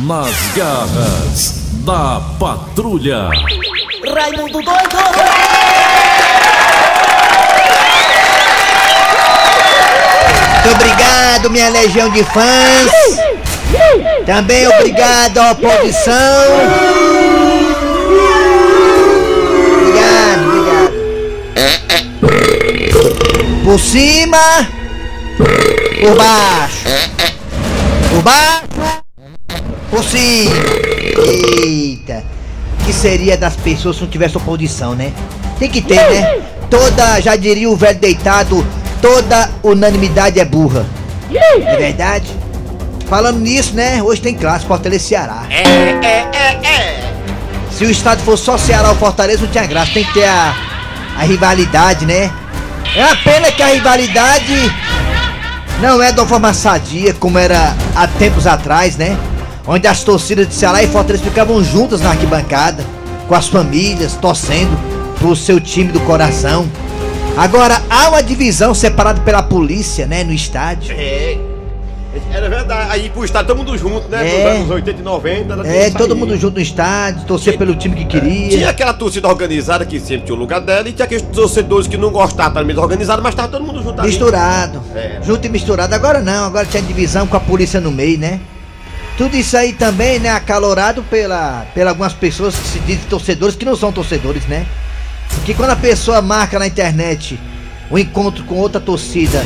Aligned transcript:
Nas 0.00 0.34
garras 0.56 1.54
da 1.84 2.20
patrulha. 2.38 3.28
Raimundo 4.14 4.62
doido! 4.62 4.96
Muito 10.64 10.74
obrigado, 10.74 11.50
minha 11.50 11.68
legião 11.70 12.08
de 12.10 12.24
fãs. 12.24 12.90
Também 14.26 14.66
obrigado 14.68 15.38
à 15.38 15.52
oposição. 15.52 16.14
Obrigado, 19.80 20.48
obrigado. 22.20 23.64
Por 23.64 23.78
cima, 23.78 24.66
por 26.00 26.16
baixo, 26.16 26.84
por 28.10 28.22
baixo, 28.22 28.62
cima. 30.00 30.54
Eita, 31.60 32.22
que 32.86 32.92
seria 32.92 33.36
das 33.36 33.56
pessoas 33.56 33.96
se 33.96 34.02
não 34.02 34.08
tivesse 34.08 34.36
oposição, 34.36 34.94
né? 34.94 35.12
Tem 35.58 35.68
que 35.68 35.82
ter, 35.82 35.96
né? 35.96 36.40
Toda, 36.70 37.20
já 37.20 37.34
diria 37.34 37.68
o 37.68 37.76
velho 37.76 37.98
deitado, 37.98 38.64
toda 39.00 39.50
unanimidade 39.62 40.38
é 40.38 40.44
burra. 40.44 40.86
É 41.34 41.76
verdade? 41.76 42.26
Falando 43.06 43.40
nisso, 43.40 43.74
né? 43.74 44.02
Hoje 44.02 44.20
tem 44.20 44.34
clássico 44.34 44.68
Fortaleza 44.68 45.04
e 45.04 45.08
Ceará. 45.08 45.42
É, 45.50 45.62
é, 45.62 46.30
é, 46.32 46.66
é. 46.66 47.12
Se 47.70 47.84
o 47.84 47.90
estado 47.90 48.22
fosse 48.22 48.44
só 48.44 48.56
Ceará 48.56 48.90
ou 48.90 48.96
Fortaleza, 48.96 49.42
não 49.42 49.48
tinha 49.48 49.66
graça. 49.66 49.92
Tem 49.92 50.04
que 50.04 50.14
ter 50.14 50.24
a, 50.24 50.54
a 51.18 51.22
rivalidade, 51.24 52.06
né? 52.06 52.30
É 52.94 53.04
uma 53.04 53.16
pena 53.16 53.50
que 53.50 53.62
a 53.62 53.66
rivalidade 53.66 54.72
não 55.80 56.02
é 56.02 56.12
de 56.12 56.20
uma 56.20 56.26
forma 56.26 56.54
sadia, 56.54 57.12
como 57.14 57.38
era 57.38 57.74
há 57.94 58.06
tempos 58.06 58.46
atrás, 58.46 58.96
né? 58.96 59.16
Onde 59.66 59.86
as 59.86 60.02
torcidas 60.02 60.48
de 60.48 60.54
Ceará 60.54 60.82
e 60.82 60.88
Fortaleza 60.88 61.24
ficavam 61.24 61.62
juntas 61.62 62.00
na 62.00 62.10
arquibancada, 62.10 62.84
com 63.28 63.34
as 63.34 63.48
famílias, 63.48 64.14
torcendo 64.14 64.76
pro 65.18 65.36
seu 65.36 65.60
time 65.60 65.92
do 65.92 66.00
coração. 66.00 66.68
Agora 67.36 67.80
há 67.88 68.08
uma 68.08 68.22
divisão 68.22 68.74
separada 68.74 69.20
pela 69.22 69.42
polícia, 69.42 70.06
né, 70.06 70.24
no 70.24 70.32
estádio. 70.32 70.94
É. 70.98 71.38
Era 72.30 72.48
verdade. 72.48 72.90
Aí 72.90 73.08
pro 73.08 73.24
estádio 73.24 73.48
todo 73.48 73.56
mundo 73.56 73.78
junto, 73.78 74.06
né? 74.08 74.28
É. 74.28 74.36
Nos 74.36 74.56
anos 74.56 74.70
80 74.70 75.00
e 75.00 75.02
90. 75.02 75.52
era 75.54 75.66
É, 75.66 75.90
todo 75.90 76.14
mundo 76.14 76.36
junto 76.36 76.56
no 76.56 76.60
estádio, 76.60 77.24
torcer 77.24 77.56
pelo 77.56 77.74
time 77.74 77.96
que 77.96 78.04
queria. 78.04 78.50
Tinha 78.50 78.68
aquela 78.68 78.92
torcida 78.92 79.28
organizada 79.28 79.86
que 79.86 79.98
sempre 79.98 80.26
tinha 80.26 80.34
o 80.34 80.38
lugar 80.38 80.60
dela 80.60 80.86
e 80.88 80.92
tinha 80.92 81.06
aqueles 81.06 81.22
torcedores 81.22 81.86
que 81.86 81.96
não 81.96 82.10
gostavam 82.10 82.52
também 82.52 82.76
da 82.76 82.82
organizada, 82.82 83.22
mas 83.22 83.34
tava 83.34 83.48
todo 83.48 83.64
mundo 83.64 83.82
junto 83.82 83.98
ali. 83.98 84.08
Misturado. 84.08 84.82
É. 84.94 85.20
Junto 85.22 85.46
e 85.46 85.50
misturado. 85.50 85.94
Agora 85.94 86.20
não, 86.20 86.44
agora 86.44 86.66
tinha 86.66 86.82
divisão 86.82 87.26
com 87.26 87.36
a 87.36 87.40
polícia 87.40 87.80
no 87.80 87.90
meio, 87.90 88.18
né? 88.18 88.40
Tudo 89.16 89.36
isso 89.36 89.56
aí 89.56 89.72
também, 89.72 90.18
né, 90.18 90.30
acalorado 90.30 91.02
pela, 91.02 91.66
pela 91.74 91.90
algumas 91.90 92.14
pessoas 92.14 92.54
que 92.54 92.68
se 92.68 92.78
dizem 92.80 93.04
torcedores 93.08 93.54
que 93.54 93.64
não 93.64 93.76
são 93.76 93.92
torcedores, 93.92 94.46
né? 94.46 94.66
Porque 95.34 95.54
quando 95.54 95.70
a 95.70 95.76
pessoa 95.76 96.22
marca 96.22 96.58
na 96.58 96.66
internet 96.66 97.38
o 97.90 97.98
encontro 97.98 98.44
com 98.44 98.56
outra 98.56 98.80
torcida, 98.80 99.44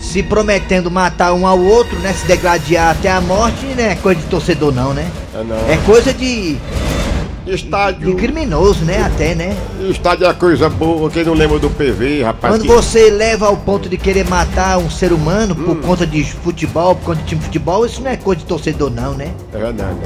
se 0.00 0.22
prometendo 0.22 0.90
matar 0.90 1.32
um 1.34 1.46
ao 1.46 1.60
outro, 1.60 1.98
né? 1.98 2.12
Se 2.12 2.26
degladiar 2.26 2.92
até 2.92 3.10
a 3.10 3.20
morte, 3.20 3.66
não 3.76 3.84
é 3.84 3.94
coisa 3.96 4.20
de 4.20 4.26
torcedor 4.26 4.72
não, 4.72 4.94
né? 4.94 5.10
É, 5.34 5.44
não. 5.44 5.70
É 5.70 5.76
coisa 5.84 6.14
de, 6.14 6.56
Estádio. 7.54 8.06
de 8.08 8.14
criminoso, 8.14 8.84
né? 8.84 9.02
Até, 9.02 9.34
né? 9.34 9.56
Estádio 9.88 10.26
é 10.26 10.32
coisa 10.34 10.68
boa, 10.68 11.10
quem 11.10 11.24
não 11.24 11.34
lembra 11.34 11.58
do 11.58 11.68
PV, 11.70 12.22
rapaz. 12.22 12.54
Quando 12.54 12.62
que- 12.62 12.68
você 12.68 13.10
leva 13.10 13.46
ao 13.46 13.56
ponto 13.56 13.88
de 13.88 13.96
querer 13.96 14.26
matar 14.28 14.78
um 14.78 14.90
ser 14.90 15.12
humano 15.12 15.54
por 15.54 15.76
Hum. 15.76 15.80
conta 15.82 16.06
de 16.06 16.22
futebol, 16.24 16.94
por 16.94 17.06
conta 17.06 17.20
de 17.22 17.28
time 17.28 17.38
de 17.40 17.46
futebol, 17.46 17.84
isso 17.86 18.00
não 18.02 18.10
é 18.10 18.16
coisa 18.16 18.40
de 18.40 18.46
torcedor 18.46 18.90
não, 18.90 19.14
né? 19.14 19.30
É 19.52 19.58
verdade. 19.58 19.96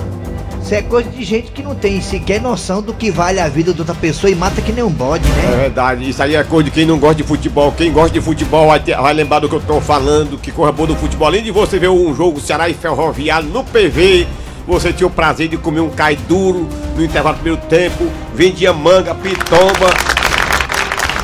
Isso 0.62 0.74
é 0.74 0.80
coisa 0.80 1.10
de 1.10 1.22
gente 1.22 1.50
que 1.52 1.62
não 1.62 1.74
tem 1.74 2.00
sequer 2.00 2.40
noção 2.40 2.80
do 2.80 2.94
que 2.94 3.10
vale 3.10 3.38
a 3.38 3.48
vida 3.48 3.74
de 3.74 3.80
outra 3.80 3.94
pessoa 3.94 4.30
e 4.30 4.34
mata 4.34 4.62
que 4.62 4.72
nem 4.72 4.82
um 4.82 4.88
bode, 4.88 5.22
É 5.30 5.46
né? 5.50 5.56
verdade, 5.60 6.08
isso 6.08 6.22
aí 6.22 6.34
é 6.34 6.42
coisa 6.42 6.64
de 6.64 6.70
quem 6.70 6.86
não 6.86 6.98
gosta 6.98 7.16
de 7.16 7.22
futebol. 7.22 7.70
Quem 7.72 7.92
gosta 7.92 8.10
de 8.10 8.20
futebol 8.22 8.68
vai, 8.68 8.80
ter- 8.80 8.96
vai 8.96 9.12
lembrar 9.12 9.40
do 9.40 9.48
que 9.48 9.54
eu 9.54 9.60
tô 9.60 9.78
falando, 9.82 10.38
que 10.38 10.50
corra 10.50 10.72
boa 10.72 10.86
do 10.88 10.96
futebol. 10.96 11.28
Além 11.28 11.42
de 11.42 11.50
você 11.50 11.78
ver 11.78 11.88
um 11.90 12.14
jogo 12.14 12.40
Ceará 12.40 12.66
e 12.70 12.72
Ferroviário 12.74 13.46
no 13.50 13.62
PV, 13.62 14.26
você 14.66 14.92
tinha 14.92 15.06
o 15.06 15.10
prazer 15.10 15.48
de 15.48 15.56
comer 15.56 15.80
um 15.80 15.90
cai 15.90 16.16
duro 16.16 16.68
no 16.96 17.04
intervalo 17.04 17.36
do 17.36 17.40
primeiro 17.42 17.66
tempo, 17.66 18.10
vendia 18.34 18.72
manga, 18.72 19.14
pitomba, 19.14 19.90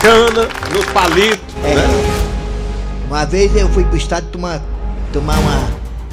cana, 0.00 0.48
nos 0.72 0.84
palitos, 0.86 1.40
É. 1.64 1.74
né? 1.74 1.82
Uma 3.08 3.24
vez 3.24 3.54
eu 3.56 3.68
fui 3.70 3.84
pro 3.84 3.96
estado 3.96 4.26
tomar, 4.26 4.60
tomar 5.12 5.36
uma, 5.38 5.68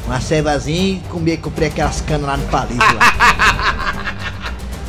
uma 0.08 0.20
cevazinha 0.22 0.94
e 0.96 1.02
comer, 1.10 1.38
comprei 1.38 1.68
aquelas 1.68 2.02
canas 2.02 2.26
lá 2.28 2.38
no 2.38 2.46
palito 2.48 2.80
lá. 2.80 3.14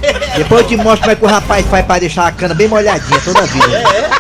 Depois 0.37 0.62
eu 0.62 0.69
te 0.69 0.76
mostro 0.76 1.00
como 1.00 1.10
é 1.12 1.16
que 1.16 1.25
o 1.25 1.28
rapaz 1.28 1.66
faz 1.66 1.84
pra 1.84 1.99
deixar 1.99 2.26
a 2.28 2.32
cana 2.32 2.55
bem 2.55 2.69
molhadinha 2.69 3.20
toda 3.20 3.41
a 3.41 3.47
vida. 3.47 3.66
né? 3.66 4.10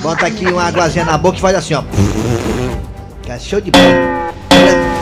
Bota 0.00 0.26
aqui 0.26 0.46
uma 0.46 0.64
águazinha 0.66 1.04
na 1.04 1.18
boca 1.18 1.36
e 1.36 1.40
faz 1.40 1.54
assim, 1.54 1.74
ó. 1.74 1.82
Fica 3.22 3.38
show 3.38 3.60
de 3.60 3.70
bola. 3.70 3.84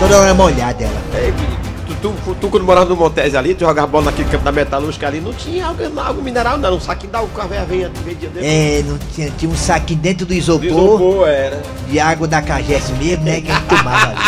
Toda, 0.01 0.19
hora 0.19 0.35
molhada 0.35 0.83
ela. 0.85 1.64
Tu, 2.05 2.35
tu, 2.39 2.49
quando 2.49 2.65
morava 2.65 2.85
no 2.85 2.97
Montes 2.97 3.35
ali, 3.35 3.55
tu 3.55 3.61
jogava 3.61 3.87
bola 3.87 4.05
naquele 4.05 4.29
campo 4.29 4.45
da 4.45 4.53
metalúrgica 4.53 5.07
ali, 5.07 5.23
não 5.23 5.33
tinha 5.33 5.67
água, 5.67 5.87
água 6.05 6.23
mineral 6.23 6.59
não, 6.59 6.77
um 6.77 6.81
saquinho 6.81 7.11
da 7.11 7.21
água 7.21 7.47
velha 7.47 7.65
venha 7.65 7.91
vendia 8.05 8.29
dentro 8.29 8.47
É, 8.47 8.83
não 8.87 8.99
tinha, 9.15 9.31
tinha 9.31 9.51
um 9.51 9.57
saquinho 9.57 10.01
dentro 10.01 10.27
do 10.27 10.29
do 10.29 10.35
isopor, 10.35 10.67
isopor, 10.67 11.29
era. 11.29 11.63
de 11.89 11.99
água 11.99 12.29
da 12.29 12.43
Cagesse 12.43 12.93
mesmo, 12.93 13.25
né? 13.25 13.41
Que 13.41 13.51
a 13.51 13.55
gente 13.55 13.67
tomava 13.69 14.09
ali. 14.09 14.19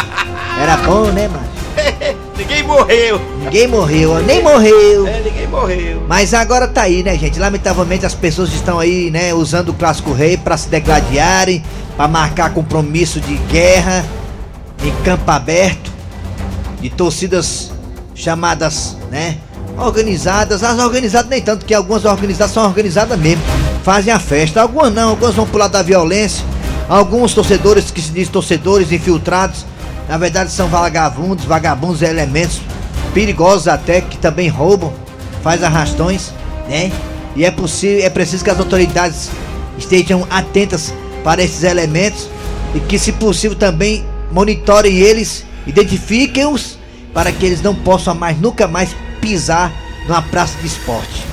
Era 0.59 0.77
bom, 0.79 1.05
né, 1.13 1.29
mano? 1.29 1.47
Ninguém 2.39 2.63
morreu. 2.63 3.21
Ninguém 3.41 3.69
morreu, 3.69 4.23
nem 4.23 4.43
morreu. 4.43 5.07
É, 5.07 5.21
ninguém 5.21 5.47
morreu. 5.47 6.03
Mas 6.09 6.33
agora 6.33 6.67
tá 6.67 6.83
aí, 6.83 7.03
né, 7.03 7.15
gente? 7.19 7.39
Lamentavelmente 7.39 8.07
as 8.07 8.15
pessoas 8.15 8.55
estão 8.55 8.79
aí, 8.79 9.11
né, 9.11 9.35
usando 9.35 9.69
o 9.69 9.75
clássico 9.75 10.13
rei 10.15 10.39
pra 10.39 10.57
se 10.57 10.71
degladiarem, 10.71 11.63
pra 11.95 12.09
marcar 12.09 12.55
compromisso 12.55 13.21
de 13.21 13.37
guerra 13.51 14.03
em 14.83 14.93
campo 15.03 15.31
aberto, 15.31 15.91
de 16.81 16.91
torcidas 16.91 17.71
chamadas, 18.15 18.97
né, 19.11 19.39
organizadas. 19.79 20.63
As 20.63 20.79
organizadas 20.79 21.29
nem 21.29 21.41
tanto, 21.41 21.65
que 21.65 21.75
algumas 21.75 22.05
organizadas 22.05 22.53
são 22.55 22.65
organizadas 22.65 23.19
mesmo, 23.19 23.43
fazem 23.83 24.13
a 24.13 24.19
festa. 24.19 24.63
Algumas 24.63 24.93
não, 24.93 25.11
algumas 25.11 25.35
vão 25.35 25.49
lado 25.53 25.73
da 25.73 25.83
violência. 25.83 26.45
Alguns 26.89 27.35
torcedores 27.35 27.91
que 27.91 28.01
se 28.01 28.11
dizem 28.11 28.33
torcedores 28.33 28.93
infiltrados, 28.93 29.67
na 30.09 30.17
verdade 30.17 30.53
são 30.53 30.69
vagabundos, 30.69 31.45
vagabundos 31.45 32.01
elementos 32.01 32.61
perigosos 33.17 33.67
até 33.67 34.03
que 34.03 34.19
também 34.19 34.47
roubam, 34.49 34.93
faz 35.43 35.63
arrastões, 35.63 36.35
né? 36.69 36.93
E 37.35 37.47
é 37.47 37.51
possível, 37.51 38.05
é 38.05 38.11
preciso 38.11 38.45
que 38.45 38.51
as 38.51 38.59
autoridades 38.59 39.31
estejam 39.79 40.27
atentas 40.29 40.93
para 41.25 41.43
esses 41.43 41.63
elementos 41.63 42.29
e 42.75 42.81
que, 42.81 42.99
se 42.99 43.13
possível, 43.13 43.57
também 43.57 44.05
monitorem 44.31 44.99
eles, 44.99 45.46
identifiquem-os 45.67 46.79
para 47.13 47.33
que 47.33 47.45
eles 47.47 47.63
não 47.63 47.75
possam 47.75 48.15
mais 48.15 48.39
nunca 48.41 48.67
mais 48.69 48.95
pisar 49.21 49.73
numa 50.07 50.23
praça 50.23 50.57
de 50.61 50.67
esporte, 50.67 51.25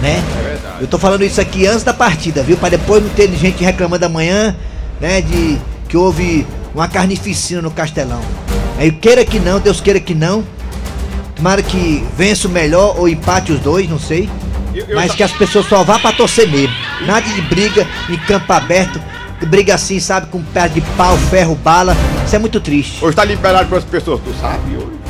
né? 0.00 0.22
É. 0.46 0.82
Eu 0.82 0.86
tô 0.86 0.98
falando 0.98 1.22
isso 1.24 1.40
aqui 1.40 1.66
antes 1.66 1.82
da 1.84 1.92
partida, 1.92 2.42
viu? 2.42 2.56
Para 2.56 2.70
depois 2.70 3.02
não 3.02 3.10
ter 3.10 3.30
gente 3.36 3.62
reclamando 3.62 4.06
amanhã, 4.06 4.56
né? 5.00 5.20
De 5.20 5.58
que 5.88 5.96
houve 5.96 6.46
uma 6.74 6.88
carnificina 6.88 7.60
no 7.60 7.70
Castelão. 7.70 8.20
Aí 8.78 8.90
queira 8.90 9.24
que 9.24 9.38
não, 9.38 9.60
Deus 9.60 9.80
queira 9.80 10.00
que 10.00 10.14
não. 10.14 10.44
Tomara 11.36 11.62
que 11.62 12.04
vença 12.16 12.46
o 12.48 12.50
melhor 12.50 12.98
ou 12.98 13.08
empate 13.08 13.52
os 13.52 13.60
dois, 13.60 13.88
não 13.88 13.98
sei. 13.98 14.30
Eu- 14.74 14.86
eu 14.88 14.96
mas 14.96 15.08
ta- 15.08 15.16
que 15.16 15.22
as 15.22 15.32
pessoas 15.32 15.66
só 15.66 15.82
vá 15.82 15.98
pra 15.98 16.12
torcer 16.12 16.48
mesmo. 16.48 16.74
Nada 17.06 17.28
de 17.28 17.42
briga 17.42 17.86
em 18.08 18.16
campo 18.16 18.50
aberto. 18.52 19.00
Briga 19.46 19.74
assim, 19.74 19.98
sabe, 20.00 20.26
com 20.28 20.42
pé 20.42 20.68
de 20.68 20.80
pau, 20.96 21.16
ferro, 21.30 21.54
bala. 21.54 21.96
Isso 22.24 22.36
é 22.36 22.38
muito 22.38 22.60
triste. 22.60 23.04
Hoje 23.04 23.16
tá 23.16 23.24
liberado 23.24 23.68
para 23.68 23.78
as 23.78 23.84
pessoas, 23.84 24.20
tu 24.24 24.32
sabe? 24.40 24.76
Hoje. 24.76 25.02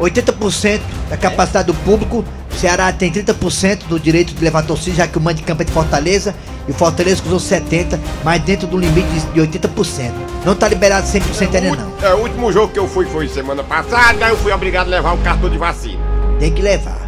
80% 0.00 0.80
da 1.08 1.16
capacidade 1.16 1.66
do 1.66 1.74
público. 1.74 2.24
O 2.50 2.54
Ceará 2.54 2.92
tem 2.92 3.10
30% 3.10 3.86
do 3.88 3.98
direito 3.98 4.34
de 4.34 4.44
levar 4.44 4.62
torcida, 4.62 4.96
já 4.96 5.06
que 5.06 5.16
o 5.16 5.20
mando 5.20 5.36
de 5.38 5.42
campo 5.42 5.62
é 5.62 5.64
de 5.64 5.72
Fortaleza. 5.72 6.34
E 6.68 6.70
o 6.70 6.74
Fortaleza 6.74 7.22
usou 7.26 7.38
70%, 7.40 7.98
mas 8.22 8.42
dentro 8.42 8.66
do 8.66 8.76
limite 8.76 9.08
de- 9.08 9.32
de 9.32 9.40
80%. 9.40 10.12
Não 10.44 10.54
tá 10.54 10.68
liberado 10.68 11.06
100% 11.06 11.54
ainda 11.56 11.74
não. 11.76 11.92
É, 12.02 12.12
o 12.14 12.18
último 12.18 12.52
jogo 12.52 12.72
que 12.72 12.78
eu 12.78 12.86
fui 12.86 13.06
foi 13.06 13.26
semana 13.28 13.64
passada, 13.64 14.28
eu 14.28 14.36
fui 14.36 14.52
obrigado 14.52 14.86
a 14.88 14.90
levar 14.90 15.12
o 15.14 15.18
cartão 15.18 15.48
de 15.48 15.56
vacina. 15.58 15.98
Tem 16.38 16.52
que 16.52 16.60
levar. 16.60 17.00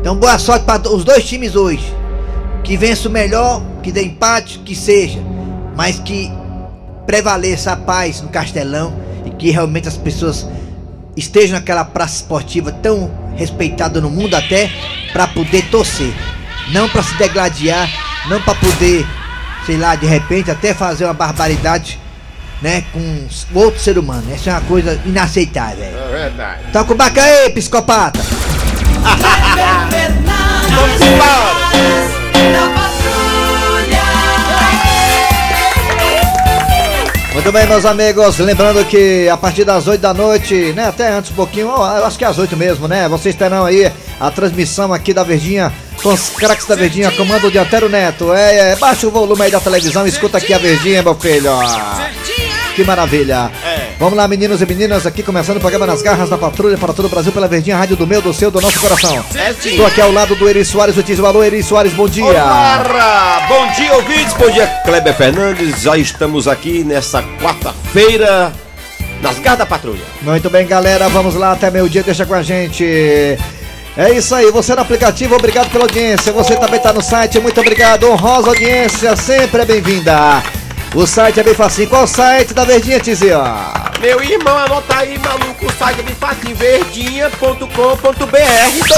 Então 0.00 0.16
boa 0.16 0.38
sorte 0.38 0.64
para 0.64 0.88
os 0.92 1.02
dois 1.04 1.24
times 1.24 1.56
hoje. 1.56 1.94
Que 2.62 2.76
vença 2.76 3.08
o 3.08 3.12
melhor, 3.12 3.62
que 3.82 3.90
dê 3.90 4.02
empate, 4.04 4.58
que 4.60 4.74
seja. 4.76 5.18
Mas 5.76 5.98
que 5.98 6.30
prevaleça 7.06 7.72
a 7.72 7.76
paz 7.76 8.20
no 8.20 8.28
Castelão 8.28 8.94
e 9.24 9.30
que 9.30 9.50
realmente 9.50 9.88
as 9.88 9.96
pessoas 9.96 10.46
estejam 11.16 11.58
naquela 11.58 11.84
praça 11.84 12.16
esportiva 12.16 12.72
tão 12.72 13.10
respeitada 13.36 14.00
no 14.00 14.10
mundo 14.10 14.34
até 14.34 14.70
para 15.12 15.26
poder 15.26 15.62
torcer. 15.70 16.12
Não 16.70 16.88
para 16.88 17.02
se 17.02 17.14
degladiar, 17.16 17.88
não 18.28 18.40
para 18.40 18.54
poder, 18.54 19.06
sei 19.66 19.76
lá, 19.76 19.94
de 19.94 20.06
repente 20.06 20.50
até 20.50 20.72
fazer 20.72 21.04
uma 21.04 21.14
barbaridade 21.14 21.98
né, 22.62 22.84
com 22.92 23.26
outro 23.58 23.80
ser 23.80 23.98
humano. 23.98 24.24
Essa 24.32 24.50
é 24.50 24.52
uma 24.54 24.62
coisa 24.62 25.00
inaceitável. 25.04 25.84
É 25.84 26.08
verdade. 26.10 26.62
Toca 26.72 26.92
o 26.92 26.96
baca 26.96 27.22
aí, 27.22 27.50
psicopata! 27.50 28.20
Vamos 30.74 31.00
embora. 31.00 32.81
Muito 37.32 37.50
bem, 37.50 37.66
meus 37.66 37.86
amigos, 37.86 38.38
lembrando 38.38 38.84
que 38.84 39.26
a 39.26 39.38
partir 39.38 39.64
das 39.64 39.88
8 39.88 40.00
da 40.00 40.12
noite, 40.12 40.72
né, 40.74 40.88
até 40.88 41.08
antes 41.08 41.30
um 41.30 41.34
pouquinho, 41.34 41.68
eu 41.68 42.04
acho 42.04 42.18
que 42.18 42.24
é 42.24 42.28
às 42.28 42.36
8 42.36 42.54
mesmo, 42.58 42.86
né, 42.86 43.08
vocês 43.08 43.34
terão 43.34 43.64
aí 43.64 43.90
a 44.20 44.30
transmissão 44.30 44.92
aqui 44.92 45.14
da 45.14 45.24
Verdinha, 45.24 45.72
com 46.02 46.12
os 46.12 46.28
craques 46.28 46.66
da 46.66 46.74
Verdinha, 46.74 47.10
comando 47.12 47.50
de 47.50 47.56
Antero 47.56 47.88
Neto. 47.88 48.34
É, 48.34 48.72
é, 48.72 48.76
baixa 48.76 49.06
o 49.06 49.10
volume 49.10 49.42
aí 49.42 49.50
da 49.50 49.60
televisão, 49.60 50.06
escuta 50.06 50.36
aqui 50.36 50.52
a 50.52 50.58
Verdinha, 50.58 51.02
meu 51.02 51.14
filho. 51.14 51.50
Que 52.76 52.84
maravilha. 52.84 53.50
É. 53.64 53.71
Vamos 54.02 54.18
lá, 54.18 54.26
meninos 54.26 54.60
e 54.60 54.66
meninas, 54.66 55.06
aqui 55.06 55.22
começando 55.22 55.58
o 55.58 55.60
programa 55.60 55.86
Nas 55.86 56.02
Garras 56.02 56.28
da 56.28 56.36
Patrulha 56.36 56.76
para 56.76 56.92
todo 56.92 57.04
o 57.04 57.08
Brasil 57.08 57.30
pela 57.30 57.46
Verdinha, 57.46 57.76
rádio 57.76 57.94
do 57.94 58.04
meu, 58.04 58.20
do 58.20 58.34
seu, 58.34 58.50
do 58.50 58.60
nosso 58.60 58.80
coração. 58.80 59.24
Estou 59.64 59.86
aqui 59.86 60.00
ao 60.00 60.10
lado 60.10 60.34
do 60.34 60.48
Eri 60.48 60.64
Soares, 60.64 60.96
o 60.96 61.04
Tizio. 61.04 61.24
Alô, 61.24 61.44
Eri 61.44 61.62
Soares, 61.62 61.92
bom 61.92 62.08
dia. 62.08 62.24
Olá! 62.24 63.46
Bom 63.46 63.70
dia, 63.76 63.94
ouvintes. 63.94 64.32
Bom 64.32 64.50
dia, 64.50 64.66
Kleber 64.84 65.14
Fernandes. 65.14 65.82
Já 65.82 65.96
estamos 65.96 66.48
aqui 66.48 66.82
nessa 66.82 67.22
quarta-feira 67.40 68.52
nas 69.22 69.38
garras 69.38 69.60
da 69.60 69.66
patrulha. 69.66 70.02
Muito 70.20 70.50
bem, 70.50 70.66
galera, 70.66 71.08
vamos 71.08 71.36
lá 71.36 71.52
até 71.52 71.70
meio-dia, 71.70 72.02
deixa 72.02 72.26
com 72.26 72.34
a 72.34 72.42
gente. 72.42 72.84
É 73.96 74.10
isso 74.10 74.34
aí, 74.34 74.50
você 74.50 74.74
no 74.74 74.80
aplicativo, 74.80 75.36
obrigado 75.36 75.70
pela 75.70 75.84
audiência. 75.84 76.32
Você 76.32 76.56
também 76.56 76.80
tá 76.80 76.92
no 76.92 77.02
site, 77.02 77.38
muito 77.38 77.60
obrigado. 77.60 78.10
Honrosa 78.10 78.48
audiência, 78.48 79.14
sempre 79.14 79.62
é 79.62 79.64
bem-vinda. 79.64 80.42
O 80.94 81.06
site 81.06 81.40
é 81.40 81.42
bem 81.42 81.54
facinho. 81.54 81.88
Qual 81.88 82.04
o 82.04 82.06
site 82.06 82.52
da 82.52 82.64
Verdinha, 82.64 83.00
Tizio? 83.00 83.40
Meu 84.00 84.22
irmão, 84.22 84.58
anota 84.58 84.98
aí, 84.98 85.18
maluco, 85.18 85.64
o 85.66 85.72
site 85.72 86.00
é 86.00 86.02
bem 86.02 86.14
facinho, 86.14 86.54
verdinha.com.br 86.56 87.66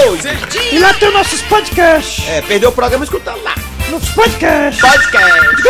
2. 0.06 0.24
E 0.72 0.78
lá 0.78 0.92
tem 0.94 1.12
nossos 1.12 1.40
podcasts. 1.42 2.26
É, 2.28 2.40
perdeu 2.42 2.70
o 2.70 2.72
programa 2.72 3.04
escutando 3.04 3.42
lá. 3.44 3.54
Nossos 3.90 4.10
podcasts. 4.10 4.80
Podcast. 4.80 5.68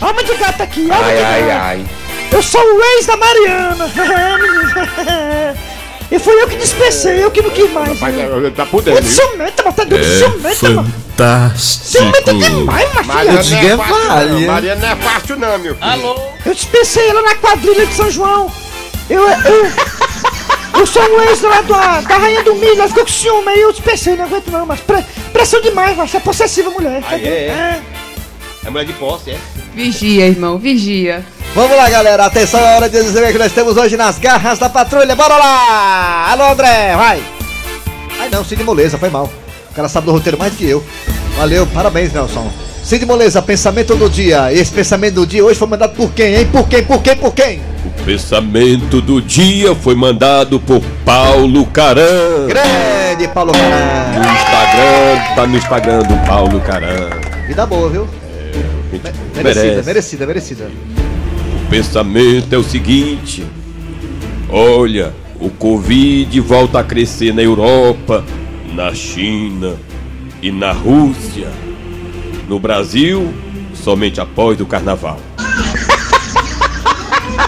Alma 0.00 0.24
de 0.24 0.34
gato 0.34 0.62
aqui, 0.62 0.90
alma 0.90 1.04
Ai, 1.06 1.16
de 1.16 1.22
ai, 1.22 1.42
gato. 1.42 1.60
ai. 1.62 1.86
Eu 2.32 2.42
sou 2.42 2.60
o 2.62 2.82
ex 2.96 3.06
da 3.06 3.16
Mariana. 3.16 3.90
e 6.10 6.18
foi 6.18 6.42
eu 6.42 6.48
que 6.48 6.56
dispensei, 6.56 7.22
eu 7.22 7.30
que 7.30 7.40
não 7.42 7.50
quis 7.50 7.70
mais. 7.72 7.98
Mas 8.00 8.14
viu? 8.14 8.46
é, 8.46 8.50
tá 8.50 8.66
podendo, 8.66 8.94
Muito 8.94 9.06
viu? 9.06 9.14
ciumento, 9.28 9.62
mas 9.64 9.74
tá 9.76 9.84
dando 9.84 10.04
ciumento, 10.04 10.64
mano. 10.74 10.94
Fantástico. 11.16 11.84
Ciumento 11.86 12.34
demais, 12.38 12.94
macho. 12.94 13.08
Mariana 13.08 13.32
não 13.34 13.42
diga 13.42 13.66
é 13.68 13.76
fácil, 13.76 14.08
vale, 14.08 14.30
não. 14.30 14.38
hein? 14.40 14.46
Mariana 14.46 14.80
não 14.80 14.88
é 14.88 14.96
fácil, 14.96 15.36
não, 15.38 15.58
meu 15.58 15.74
filho. 15.76 16.16
Eu 16.46 16.54
dispensei 16.54 17.08
ela 17.08 17.22
na 17.22 17.34
quadrilha 17.36 17.86
de 17.86 17.94
São 17.94 18.10
João. 18.10 18.50
Eu, 19.08 19.22
eu, 19.28 19.72
eu 20.78 20.86
sou 20.86 21.02
o 21.02 21.20
ex 21.22 21.40
lá 21.42 21.62
da, 21.62 22.00
da 22.00 22.16
Rainha 22.16 22.42
do 22.44 22.54
Milho, 22.54 22.74
ela 22.78 22.88
ficou 22.88 23.04
com 23.04 23.10
ciúme, 23.10 23.48
aí 23.48 23.60
eu 23.60 23.72
dispensei, 23.72 24.14
não 24.16 24.24
aguento 24.24 24.48
não, 24.50 24.64
mas 24.66 24.80
pre, 24.80 25.04
pressão 25.32 25.60
demais, 25.60 25.96
macho, 25.96 26.16
é 26.16 26.20
possessiva 26.20 26.70
mulher. 26.70 27.02
Ah, 27.08 27.16
entendeu? 27.16 27.32
é? 27.32 27.80
É 28.64 28.70
mulher 28.70 28.84
de 28.84 28.92
posse, 28.94 29.30
é? 29.32 29.38
Vigia, 29.74 30.26
irmão, 30.26 30.58
vigia. 30.58 31.24
Vamos 31.54 31.76
lá, 31.76 31.90
galera. 31.90 32.26
Atenção, 32.26 32.60
é 32.60 32.76
hora 32.76 32.88
de 32.88 33.02
dizer 33.02 33.24
o 33.28 33.32
que 33.32 33.38
nós 33.38 33.52
temos 33.52 33.76
hoje 33.76 33.96
nas 33.96 34.18
garras 34.18 34.58
da 34.58 34.68
patrulha. 34.68 35.14
Bora 35.16 35.36
lá! 35.36 36.30
Alô, 36.30 36.52
André, 36.52 36.94
vai! 36.96 37.22
Ai, 38.20 38.28
não, 38.30 38.44
Cid 38.44 38.62
Moleza, 38.62 38.96
foi 38.98 39.10
mal. 39.10 39.28
O 39.70 39.74
cara 39.74 39.88
sabe 39.88 40.06
do 40.06 40.12
roteiro 40.12 40.38
mais 40.38 40.52
do 40.52 40.58
que 40.58 40.68
eu. 40.68 40.84
Valeu, 41.36 41.66
parabéns, 41.66 42.12
Nelson. 42.12 42.50
Cid 42.84 43.04
Moleza, 43.04 43.42
pensamento 43.42 43.94
do 43.96 44.08
dia. 44.08 44.52
Esse 44.52 44.70
pensamento 44.72 45.14
do 45.14 45.26
dia 45.26 45.44
hoje 45.44 45.58
foi 45.58 45.68
mandado 45.68 45.94
por 45.94 46.12
quem, 46.12 46.34
hein? 46.36 46.48
Por 46.50 46.68
quem, 46.68 46.84
por 46.84 47.02
quem, 47.02 47.16
por 47.16 47.34
quem? 47.34 47.60
O 47.84 48.04
pensamento 48.04 49.00
do 49.00 49.20
dia 49.20 49.74
foi 49.74 49.94
mandado 49.94 50.60
por 50.60 50.80
Paulo 51.04 51.66
Caran. 51.66 52.46
Grande 52.46 53.26
Paulo 53.34 53.52
No 53.52 53.58
Caran. 53.58 54.32
Instagram, 54.32 55.34
tá 55.34 55.46
no 55.46 55.56
Instagram 55.56 55.98
do 56.02 56.26
Paulo 56.26 56.60
Caran. 56.60 57.10
Vida 57.48 57.66
boa, 57.66 57.88
viu? 57.88 58.08
A 58.92 58.96
gente 58.96 59.02
Merecida, 59.42 59.64
merece. 59.66 59.86
merecida, 59.86 60.26
merecida. 60.26 60.64
O 60.64 60.99
pensamento 61.70 62.52
é 62.52 62.58
o 62.58 62.64
seguinte: 62.64 63.44
olha, 64.50 65.14
o 65.40 65.48
Covid 65.48 66.38
volta 66.40 66.80
a 66.80 66.84
crescer 66.84 67.32
na 67.32 67.42
Europa, 67.42 68.24
na 68.74 68.92
China 68.92 69.76
e 70.42 70.50
na 70.50 70.72
Rússia. 70.72 71.48
No 72.48 72.58
Brasil, 72.58 73.32
somente 73.72 74.20
após 74.20 74.60
o 74.60 74.66
carnaval. 74.66 75.29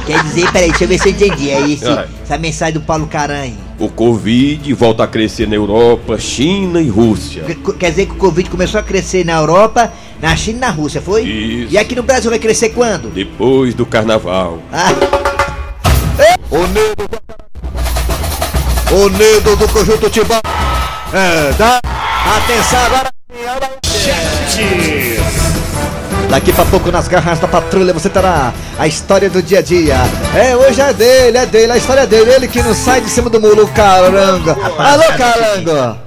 Quer 0.06 0.22
dizer, 0.24 0.50
peraí, 0.52 0.68
deixa 0.70 0.84
eu 0.84 0.88
ver 0.88 0.98
se 0.98 1.08
eu 1.08 1.12
entendi. 1.12 1.50
É 1.50 1.60
esse, 1.68 1.86
Ai. 1.86 2.06
essa 2.22 2.38
mensagem 2.38 2.74
do 2.74 2.80
Paulo 2.80 3.06
Caranha. 3.06 3.54
O 3.78 3.88
Covid 3.88 4.72
volta 4.74 5.04
a 5.04 5.06
crescer 5.06 5.46
na 5.48 5.54
Europa, 5.56 6.18
China 6.18 6.80
e 6.80 6.88
Rússia. 6.88 7.42
Quer- 7.44 7.74
Quer 7.78 7.90
dizer 7.90 8.06
que 8.06 8.12
o 8.12 8.16
Covid 8.16 8.48
começou 8.50 8.78
a 8.80 8.82
crescer 8.82 9.24
na 9.24 9.32
Europa, 9.34 9.92
na 10.20 10.34
China 10.36 10.56
e 10.58 10.60
na 10.60 10.70
Rússia, 10.70 11.00
foi? 11.02 11.22
Isso. 11.22 11.72
E 11.72 11.78
aqui 11.78 11.94
no 11.94 12.02
Brasil 12.02 12.30
vai 12.30 12.38
crescer 12.38 12.70
quando? 12.70 13.08
Depois 13.10 13.74
do 13.74 13.84
carnaval. 13.86 14.58
Ah, 14.72 14.92
O 16.50 16.58
Nedo 16.66 17.08
O 18.92 19.08
Nedo 19.08 19.56
do 19.56 19.66
Conjunto 19.68 20.10
Tibão. 20.10 20.40
É, 21.12 21.52
dá. 21.58 21.80
Atenção 22.36 22.78
agora. 22.86 23.10
Daqui 26.32 26.50
pra 26.50 26.64
pouco 26.64 26.90
nas 26.90 27.08
garras 27.08 27.38
da 27.38 27.46
patrulha 27.46 27.92
você 27.92 28.08
terá 28.08 28.54
a 28.78 28.86
história 28.86 29.28
do 29.28 29.42
dia 29.42 29.58
a 29.58 29.62
dia. 29.62 29.96
É, 30.34 30.56
hoje 30.56 30.80
é 30.80 30.90
dele, 30.90 31.36
é 31.36 31.44
dele, 31.44 31.72
a 31.72 31.76
história 31.76 32.00
é 32.00 32.06
dele. 32.06 32.30
Ele 32.32 32.48
que 32.48 32.62
não 32.62 32.72
sai 32.72 33.02
de 33.02 33.10
cima 33.10 33.28
do 33.28 33.38
muro, 33.38 33.68
carango. 33.68 34.50
Alô, 34.78 35.04
carango. 35.18 35.98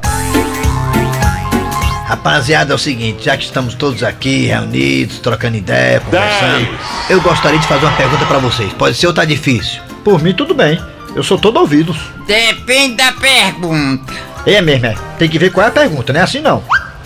Rapaziada, 2.08 2.74
é 2.74 2.76
o 2.76 2.80
seguinte, 2.80 3.26
já 3.26 3.38
que 3.38 3.44
estamos 3.44 3.76
todos 3.76 4.02
aqui 4.02 4.48
reunidos, 4.48 5.20
trocando 5.20 5.58
ideia, 5.58 6.00
conversando, 6.00 6.70
eu 7.08 7.22
gostaria 7.22 7.60
de 7.60 7.68
fazer 7.68 7.86
uma 7.86 7.96
pergunta 7.96 8.26
pra 8.26 8.40
vocês. 8.40 8.74
Pode 8.74 8.98
ser 8.98 9.06
ou 9.06 9.14
tá 9.14 9.26
difícil? 9.26 9.80
Por 10.04 10.24
mim, 10.24 10.34
tudo 10.34 10.56
bem. 10.56 10.82
Eu 11.16 11.22
sou 11.22 11.38
todo 11.38 11.60
ouvidos. 11.60 11.98
Depende 12.26 12.96
da 12.96 13.12
pergunta. 13.12 14.12
É 14.44 14.60
mesmo, 14.60 14.88
é. 14.88 14.96
Tem 15.20 15.30
que 15.30 15.38
ver 15.38 15.52
qual 15.52 15.68
é 15.68 15.70
a 15.70 15.72
pergunta, 15.72 16.12
não 16.12 16.20
é 16.20 16.24
assim 16.24 16.42
não. 16.42 16.64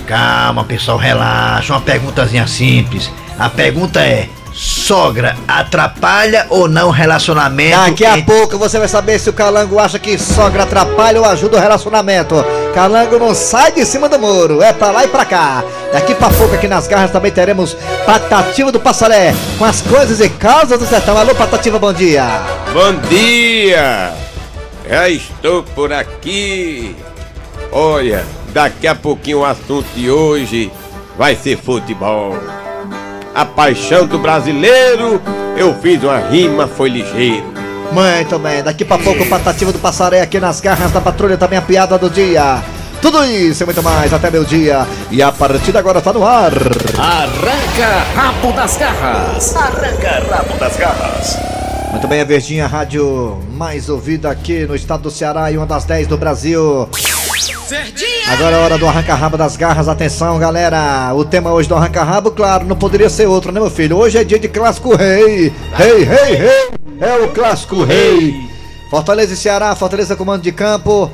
Calma, 0.10 0.64
pessoal, 0.64 0.98
relaxa. 0.98 1.72
Uma 1.72 1.82
perguntazinha 1.82 2.48
simples. 2.48 3.12
A 3.38 3.48
pergunta 3.48 4.00
é: 4.02 4.28
sogra 4.52 5.38
atrapalha 5.48 6.48
ou 6.50 6.68
não 6.68 6.88
o 6.88 6.92
relacionamento? 6.92 7.78
Daqui 7.78 8.04
a 8.04 8.18
entre- 8.18 8.36
pouco 8.36 8.58
você 8.58 8.80
vai 8.80 8.88
saber 8.88 9.20
se 9.20 9.30
o 9.30 9.34
calango 9.34 9.78
acha 9.78 10.00
que 10.00 10.18
sogra 10.18 10.64
atrapalha 10.64 11.20
ou 11.20 11.26
ajuda 11.28 11.58
o 11.58 11.60
relacionamento. 11.60 12.44
Calango 12.74 13.20
não 13.20 13.36
sai 13.36 13.72
de 13.72 13.86
cima 13.86 14.10
do 14.10 14.18
muro, 14.18 14.64
é 14.64 14.74
pra 14.74 14.90
lá 14.90 15.06
e 15.06 15.08
pra 15.08 15.26
cá. 15.26 15.64
Daqui 15.94 16.16
pra 16.16 16.32
pouco 16.32 16.56
aqui 16.56 16.68
nas 16.68 16.88
garras 16.88 17.12
também 17.12 17.32
teremos 17.32 17.78
Patativa 18.04 18.72
do 18.72 18.80
Passaré 18.80 19.36
com 19.60 19.66
as 19.66 19.80
coisas 19.82 20.20
e 20.20 20.28
causas 20.28 20.80
do 20.80 20.88
sertão. 20.88 21.16
Alô, 21.20 21.36
Patativa, 21.36 21.78
bom 21.78 21.94
dia. 21.94 22.26
Bom 22.74 22.94
dia! 23.08 24.12
Já 24.90 25.08
estou 25.08 25.62
por 25.62 25.94
aqui. 25.94 26.96
Olha, 27.72 28.26
daqui 28.54 28.88
a 28.88 28.96
pouquinho 28.96 29.40
o 29.40 29.46
assunto 29.46 29.88
de 29.96 30.10
hoje 30.10 30.72
vai 31.18 31.36
ser 31.36 31.58
futebol. 31.58 32.36
A 33.34 33.46
paixão 33.46 34.06
do 34.06 34.20
brasileiro, 34.20 35.22
eu 35.56 35.74
fiz 35.76 36.04
uma 36.04 36.18
rima, 36.18 36.68
foi 36.68 36.90
ligeiro. 36.90 37.46
Muito 37.92 38.38
bem, 38.38 38.62
daqui 38.62 38.86
pra 38.86 38.98
pouco 38.98 39.26
Patativa 39.26 39.72
do 39.72 39.80
Passaré 39.80 40.22
aqui 40.22 40.40
nas 40.40 40.62
garras 40.62 40.92
da 40.92 41.02
patrulha 41.02 41.38
também 41.38 41.58
a 41.58 41.62
piada 41.62 41.98
do 41.98 42.10
dia. 42.10 42.62
Tudo 43.02 43.24
isso 43.24 43.64
e 43.64 43.66
muito 43.66 43.82
mais 43.82 44.14
até 44.14 44.30
meu 44.30 44.44
dia. 44.44 44.86
E 45.10 45.22
a 45.22 45.32
partir 45.32 45.72
de 45.72 45.78
agora 45.78 46.02
tá 46.02 46.12
no 46.12 46.26
ar. 46.26 46.52
Arranca 46.98 48.04
rabo 48.16 48.52
das 48.52 48.78
garras. 48.78 49.54
Muito 51.92 52.08
bem, 52.08 52.22
a 52.22 52.26
Verdinha, 52.26 52.66
a 52.66 52.68
rádio 52.68 53.40
mais 53.54 53.90
ouvida 53.90 54.30
aqui 54.30 54.66
no 54.66 54.76
estado 54.76 55.04
do 55.04 55.12
Ceará 55.12 55.52
e 55.52 55.58
uma 55.58 55.66
das 55.66 55.86
10 55.86 56.08
do 56.08 56.18
Brasil. 56.18 56.88
Agora 58.28 58.56
é 58.56 58.60
hora 58.60 58.78
do 58.80 58.88
arranca-rabo 58.88 59.38
das 59.38 59.56
garras. 59.56 59.88
Atenção, 59.88 60.40
galera. 60.40 61.14
O 61.14 61.24
tema 61.24 61.54
hoje 61.54 61.70
do 61.70 61.76
arranca-rabo, 61.76 62.32
claro, 62.32 62.66
não 62.66 62.76
poderia 62.76 63.10
ser 63.10 63.28
outro, 63.28 63.52
né, 63.52 63.60
meu 63.60 63.70
filho? 63.70 63.96
Hoje 63.96 64.18
é 64.18 64.24
dia 64.24 64.40
de 64.40 64.48
clássico 64.48 64.96
rei. 64.96 65.54
Rei, 65.74 66.04
rei, 66.04 66.36
rei. 66.36 66.70
É 67.00 67.24
o 67.24 67.30
clássico 67.30 67.84
rei. 67.84 68.34
Fortaleza 68.90 69.34
e 69.34 69.38
Ceará, 69.38 69.76
Fortaleza 69.76 70.16
comando 70.16 70.42
de 70.42 70.52
campo. 70.52 71.12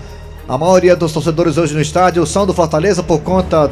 A 0.47 0.57
maioria 0.57 0.95
dos 0.95 1.11
torcedores 1.11 1.57
hoje 1.57 1.73
no 1.73 1.81
estádio 1.81 2.25
são 2.25 2.45
do 2.45 2.53
Fortaleza 2.53 3.03
por 3.03 3.19
conta 3.19 3.69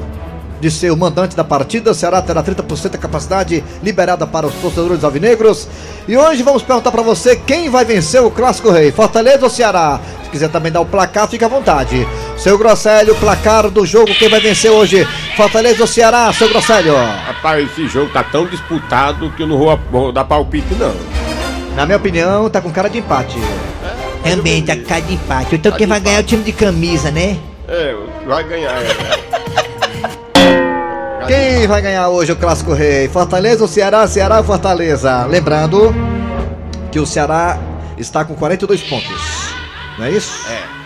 de 0.60 0.70
ser 0.70 0.92
o 0.92 0.98
mandante 0.98 1.38
da 1.38 1.44
partida. 1.44 1.92
O 1.92 1.94
Ceará 1.94 2.22
terá 2.22 2.44
30% 2.44 2.90
da 2.90 2.98
capacidade 2.98 3.64
liberada 3.82 4.28
para 4.28 4.48
os 4.48 4.56
torcedores 4.56 5.06
alvinegros. 5.06 5.70
E 6.06 6.18
hoje 6.18 6.44
vamos 6.44 6.64
perguntar 6.64 6.92
para 6.92 7.02
você 7.02 7.36
quem 7.36 7.70
vai 7.70 7.86
vencer 7.86 8.22
o 8.22 8.30
Clássico 8.30 8.72
Rei, 8.72 8.92
Fortaleza 8.92 9.44
ou 9.44 9.50
Ceará? 9.50 10.02
Se 10.24 10.30
quiser 10.30 10.50
também 10.50 10.72
dar 10.72 10.82
o 10.82 10.86
placar, 10.86 11.30
fica 11.30 11.46
à 11.46 11.50
vontade. 11.50 12.06
Seu 12.38 12.58
Grosselio, 12.58 13.16
placar 13.16 13.70
do 13.70 13.86
jogo, 13.86 14.14
quem 14.16 14.28
vai 14.28 14.40
vencer 14.40 14.70
hoje? 14.70 15.08
Fortaleza 15.38 15.82
ou 15.82 15.88
Ceará, 15.88 16.32
seu 16.34 16.50
Grosselio? 16.50 16.94
Rapaz, 16.96 17.72
esse 17.72 17.88
jogo 17.88 18.12
tá 18.12 18.24
tão 18.24 18.46
disputado 18.46 19.32
que 19.32 19.44
eu 19.44 19.48
não 19.48 19.58
vou, 19.58 19.80
vou 19.90 20.12
dar 20.12 20.26
palpite, 20.26 20.74
não. 20.76 20.94
Na 21.76 21.86
minha 21.86 21.98
opinião, 21.98 22.50
tá 22.50 22.60
com 22.62 22.72
cara 22.72 22.90
de 22.90 23.00
empate. 23.00 23.38
Também 24.24 24.62
tá 24.64 24.76
com 24.76 24.84
cara 24.84 25.02
de 25.02 25.14
empate. 25.14 25.56
Então 25.56 25.72
quem 25.72 25.88
vai 25.88 26.00
ganhar 26.00 26.18
é 26.18 26.22
o 26.22 26.24
time 26.24 26.44
de 26.44 26.52
camisa, 26.52 27.12
né? 27.12 27.38
É, 27.68 27.96
vai 28.28 28.44
ganhar. 28.44 28.74
É. 28.82 29.34
Quem 31.26 31.66
vai 31.68 31.82
ganhar 31.82 32.10
hoje 32.10 32.34
o 32.34 32.36
Clássico 32.36 32.74
Rei? 32.74 33.08
Fortaleza 33.08 33.62
ou 33.62 33.68
Ceará? 33.68 34.06
Ceará 34.06 34.40
ou 34.40 34.44
Fortaleza? 34.44 35.26
Lembrando 35.26 35.96
que 36.92 37.00
o 37.00 37.06
Ceará 37.06 37.58
está 37.98 38.26
com 38.26 38.36
42 38.36 38.84
pontos. 38.84 39.54
Não 39.98 40.06
é 40.06 40.12
isso? 40.12 40.34
É. 40.50 40.83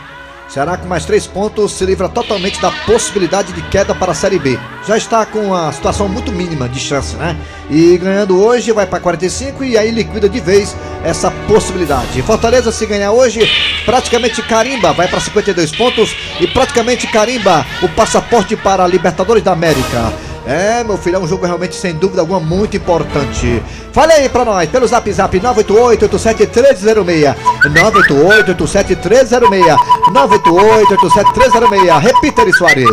Ceará 0.47 0.77
com 0.77 0.87
mais 0.87 1.05
3 1.05 1.27
pontos 1.27 1.73
se 1.73 1.85
livra 1.85 2.07
totalmente 2.07 2.61
da 2.61 2.71
possibilidade 2.85 3.51
de 3.51 3.61
queda 3.63 3.93
para 3.93 4.13
a 4.13 4.15
Série 4.15 4.39
B. 4.39 4.57
Já 4.87 4.97
está 4.97 5.25
com 5.25 5.39
uma 5.39 5.71
situação 5.73 6.07
muito 6.07 6.31
mínima 6.31 6.69
de 6.69 6.79
chance, 6.79 7.15
né? 7.17 7.35
E 7.69 7.97
ganhando 7.97 8.41
hoje 8.41 8.71
vai 8.71 8.85
para 8.85 8.99
45 8.99 9.63
e 9.63 9.77
aí 9.77 9.91
liquida 9.91 10.29
de 10.29 10.39
vez 10.39 10.75
essa 11.03 11.29
possibilidade. 11.47 12.21
Fortaleza 12.21 12.71
se 12.71 12.85
ganhar 12.85 13.11
hoje, 13.11 13.41
praticamente 13.85 14.41
carimba, 14.41 14.93
vai 14.93 15.07
para 15.07 15.19
52 15.19 15.75
pontos 15.75 16.15
e 16.39 16.47
praticamente 16.47 17.07
carimba 17.07 17.65
o 17.81 17.89
passaporte 17.89 18.55
para 18.55 18.85
a 18.85 18.87
Libertadores 18.87 19.43
da 19.43 19.51
América. 19.51 20.13
É, 20.47 20.81
meu 20.81 20.97
filho, 20.97 21.17
é 21.17 21.19
um 21.19 21.27
jogo 21.27 21.45
realmente 21.45 21.75
sem 21.75 21.93
dúvida 21.93 22.21
alguma 22.21 22.39
muito 22.39 22.77
importante. 22.77 23.61
Fale 23.91 24.13
aí 24.13 24.29
pra 24.29 24.45
nós, 24.45 24.69
pelo 24.69 24.87
zap 24.87 25.11
zap 25.11 25.37
988-87306. 25.37 27.35
988-87306. 27.65 29.77
988-87306. 30.09 31.99
Repita, 31.99 32.43
Eri 32.43 32.53
Soares. 32.53 32.87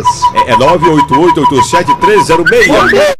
É, 0.45 0.51
é 0.51 0.55
988-87306. 0.57 3.15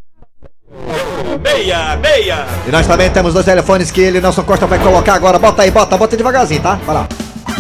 Meia, 1.42 1.96
meia! 1.96 2.46
E 2.68 2.72
nós 2.72 2.86
também 2.86 3.10
temos 3.10 3.34
dois 3.34 3.46
telefones 3.46 3.90
que 3.90 4.02
ele, 4.02 4.20
Nelson 4.20 4.44
Costa, 4.44 4.68
vai 4.68 4.80
colocar 4.80 5.14
agora. 5.14 5.40
Bota 5.40 5.62
aí, 5.62 5.72
bota, 5.72 5.96
bota 5.96 6.18
devagarzinho, 6.18 6.62
tá? 6.62 6.78
Vai 6.86 6.96
lá. 6.96 7.08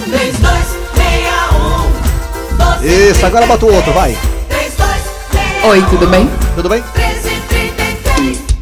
3261 0.04 2.58
12 2.58 3.12
Isso, 3.12 3.26
agora 3.26 3.46
bota 3.46 3.66
o 3.66 3.74
outro, 3.74 3.94
vai. 3.94 4.18
3261 4.50 5.70
Oi, 5.70 5.82
tudo 5.90 6.06
bem? 6.08 6.30
Tudo 6.56 6.70
bem? 6.70 6.82
1333 6.82 8.56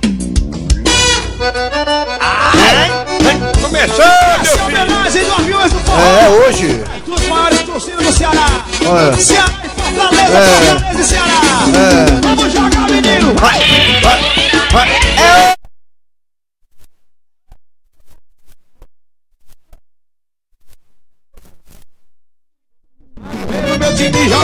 Começando, 3.62 4.42
meu 4.42 4.46
filho! 4.46 4.66
Homenagem 4.66 5.26
do 5.26 5.34
aviões 5.34 5.74
do 5.74 5.80
forró. 5.80 6.00
É, 6.00 6.30
hoje. 6.30 6.84
Duas 7.06 7.22
maiores 7.28 7.62
torcidas 7.62 8.06
do 8.06 8.12
Ceará. 8.14 8.66
Olha. 8.86 9.18
Ceará 9.18 9.50
e 9.64 9.70
Fortaleza, 9.70 10.38
É. 10.38 10.66
Fortaleza 10.70 11.02
e 11.02 11.04
Ceará. 11.04 11.42
É. 11.76 12.22
Vamos 12.22 12.54
jogar, 12.54 12.90
menino. 12.90 13.34
Vai, 13.36 13.60
vai, 14.02 14.20
vai. 14.72 14.90
É. 14.90 15.54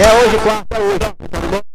É 0.01 0.13
hoje, 0.13 0.37
quarta, 0.43 0.77
é 0.77 0.79
hoje. 0.79 1.68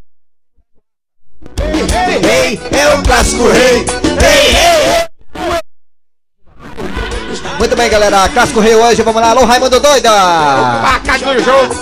Ei, 1.94 2.18
Rei, 2.18 2.60
é 2.72 2.94
o 2.94 3.02
clássico 3.02 3.48
rei. 3.48 3.84
Rei, 4.20 4.50
rei, 4.52 4.82
rei. 4.86 5.04
Muito 7.58 7.76
bem, 7.76 7.88
galera. 7.88 8.28
Clássico 8.28 8.60
rei 8.60 8.74
hoje. 8.74 9.02
Vamos 9.02 9.20
lá. 9.22 9.30
Alô, 9.30 9.44
Raimundo 9.44 9.80
Doida. 9.80 10.10
Paca 10.10 11.18
do 11.18 11.42
jogo! 11.42 11.74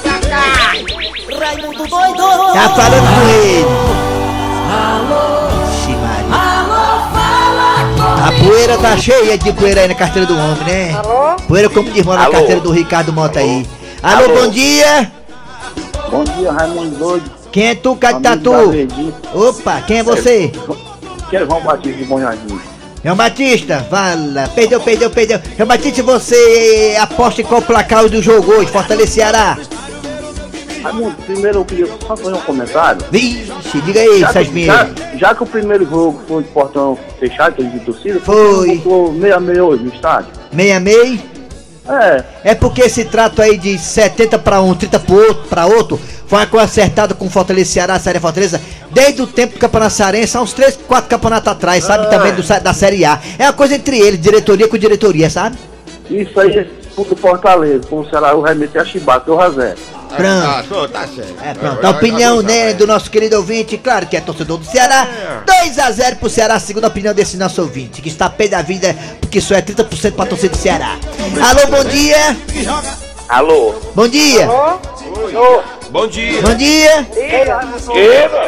Raimundo 1.40 1.87
doido 1.88 2.52
Tá 2.52 2.69
falando 2.69 3.09
com 3.14 3.28
ele. 3.28 3.66
Alô, 4.71 5.50
fala 7.12 8.28
A 8.28 8.33
poeira 8.45 8.78
tá 8.78 8.97
cheia 8.97 9.37
de 9.37 9.52
poeira 9.52 9.81
aí 9.81 9.88
na 9.88 9.95
carteira 9.95 10.26
do 10.26 10.35
homem, 10.38 10.64
né? 10.64 10.95
Alô? 10.95 11.37
Poeira 11.49 11.69
como 11.69 11.90
diz 11.90 12.07
na 12.07 12.23
Alô? 12.25 12.33
carteira 12.33 12.61
do 12.61 12.71
Ricardo 12.71 13.12
Mota 13.12 13.40
aí. 13.40 13.66
Alô, 14.02 14.25
Alô? 14.26 14.42
bom 14.42 14.50
dia. 14.50 15.11
Bom 16.11 16.25
dia, 16.25 16.52
Raimundo 16.52 16.97
Doido. 16.97 17.41
Quem 17.52 17.66
é 17.66 17.75
tu, 17.75 17.94
Catatu? 17.97 18.50
Opa, 19.35 19.82
quem 19.82 19.99
é 19.99 20.02
você? 20.02 20.50
Que 21.28 21.37
é 21.37 21.40
João 21.44 21.61
Batista 21.61 21.99
de 21.99 22.04
Bom 22.04 22.18
Jardim. 22.18 22.59
João 23.04 23.16
Batista, 23.16 23.87
fala. 23.90 24.49
Perdeu, 24.54 24.80
perdeu, 24.80 25.11
perdeu. 25.11 25.38
João 25.56 25.68
Batista, 25.68 26.02
você 26.02 26.97
aposta 26.99 27.42
em 27.42 27.44
qual 27.44 27.61
placar 27.61 28.09
do 28.09 28.23
jogo 28.23 28.52
hoje? 28.52 28.71
Fortaleza 28.71 29.12
Ceará. 29.12 29.59
Raimundo, 30.82 31.14
primeiro 31.26 31.59
eu 31.59 31.64
queria 31.64 31.87
só 31.87 32.16
fazer 32.16 32.32
um 32.32 32.40
comentário. 32.40 33.04
Vixe, 33.11 33.80
diga 33.85 34.00
aí, 34.00 34.21
Já 34.21 34.32
que, 34.32 34.64
já, 34.64 34.90
já 35.16 35.35
que 35.35 35.42
o 35.42 35.47
primeiro 35.47 35.85
jogo 35.88 36.21
foi 36.26 36.42
de 36.42 36.49
portão 36.49 36.99
fechado, 37.21 37.56
que 37.56 37.64
de 37.64 37.80
torcida, 37.80 38.18
Foi. 38.21 38.76
Ficou 38.76 39.12
meia 39.12 39.38
meia 39.38 39.62
hoje 39.62 39.85
no 39.85 39.92
estádio. 39.92 40.32
Meia 40.50 40.80
meia. 40.80 41.21
É, 41.88 42.25
É 42.44 42.54
porque 42.54 42.82
esse 42.82 43.04
trato 43.04 43.42
aí 43.42 43.59
de 43.59 43.76
70 43.76 44.38
para 44.38 44.61
um, 44.62 44.75
30 44.75 45.00
para 45.00 45.14
outro, 45.14 45.44
pra 45.49 45.66
outro 45.66 46.00
foi 46.32 46.38
uma 46.38 46.46
coisa 46.46 46.64
acertada 46.64 47.12
com 47.12 47.26
o 47.26 47.28
Fortaleza 47.28 47.72
Ceará, 47.72 47.98
Série 47.98 48.18
Fortaleza, 48.18 48.58
desde 48.90 49.20
o 49.20 49.26
tempo 49.26 49.52
do 49.52 49.58
Campeonato 49.58 49.92
Cearense, 49.92 50.34
há 50.34 50.40
uns 50.40 50.54
3, 50.54 50.78
4 50.88 51.10
campeonatos 51.10 51.52
atrás, 51.52 51.84
sabe? 51.84 52.08
Também 52.08 52.32
do, 52.32 52.42
da 52.42 52.72
Série 52.72 53.04
A. 53.04 53.20
É 53.38 53.44
uma 53.44 53.52
coisa 53.52 53.74
entre 53.74 53.98
eles, 53.98 54.18
diretoria 54.18 54.66
com 54.66 54.78
diretoria, 54.78 55.28
sabe? 55.28 55.58
isso 56.08 56.40
aí 56.40 56.56
é 56.56 56.66
do 56.96 57.16
Fortaleza. 57.16 57.86
Com 57.86 58.00
o 58.00 58.08
Ceará, 58.08 58.34
o 58.34 58.40
remeter 58.40 58.80
a 58.80 58.84
chibata, 58.86 59.30
o 59.30 59.36
Razé. 59.36 59.74
Pronto. 60.08 60.46
Ah, 60.46 60.64
tô, 60.66 60.88
tá 60.88 61.06
certo. 61.06 61.34
É, 61.44 61.52
pronto. 61.52 61.84
A 61.84 61.90
opinião, 61.90 62.40
né, 62.40 62.72
do 62.72 62.86
nosso 62.86 63.10
querido 63.10 63.36
ouvinte, 63.36 63.76
claro 63.76 64.06
que 64.06 64.16
é 64.16 64.20
torcedor 64.22 64.56
do 64.56 64.64
Ceará. 64.64 65.06
2x0 65.46 66.16
pro 66.16 66.30
Ceará, 66.30 66.58
segundo 66.58 66.86
a 66.86 66.88
opinião 66.88 67.12
desse 67.12 67.36
nosso 67.36 67.60
ouvinte, 67.60 68.00
que 68.00 68.08
está 68.08 68.30
pé 68.30 68.48
da 68.48 68.62
vida, 68.62 68.96
porque 69.20 69.38
só 69.38 69.54
é 69.54 69.60
30% 69.60 70.12
pra 70.12 70.24
torcer 70.24 70.48
do 70.48 70.56
Ceará. 70.56 70.96
Alô, 71.42 71.66
bom 71.66 71.84
dia! 71.84 72.36
Alô? 73.28 73.74
Bom 73.94 74.08
dia! 74.08 74.48
Bom 75.92 76.06
dia! 76.06 76.40
Bom 76.40 76.54
dia! 76.54 77.06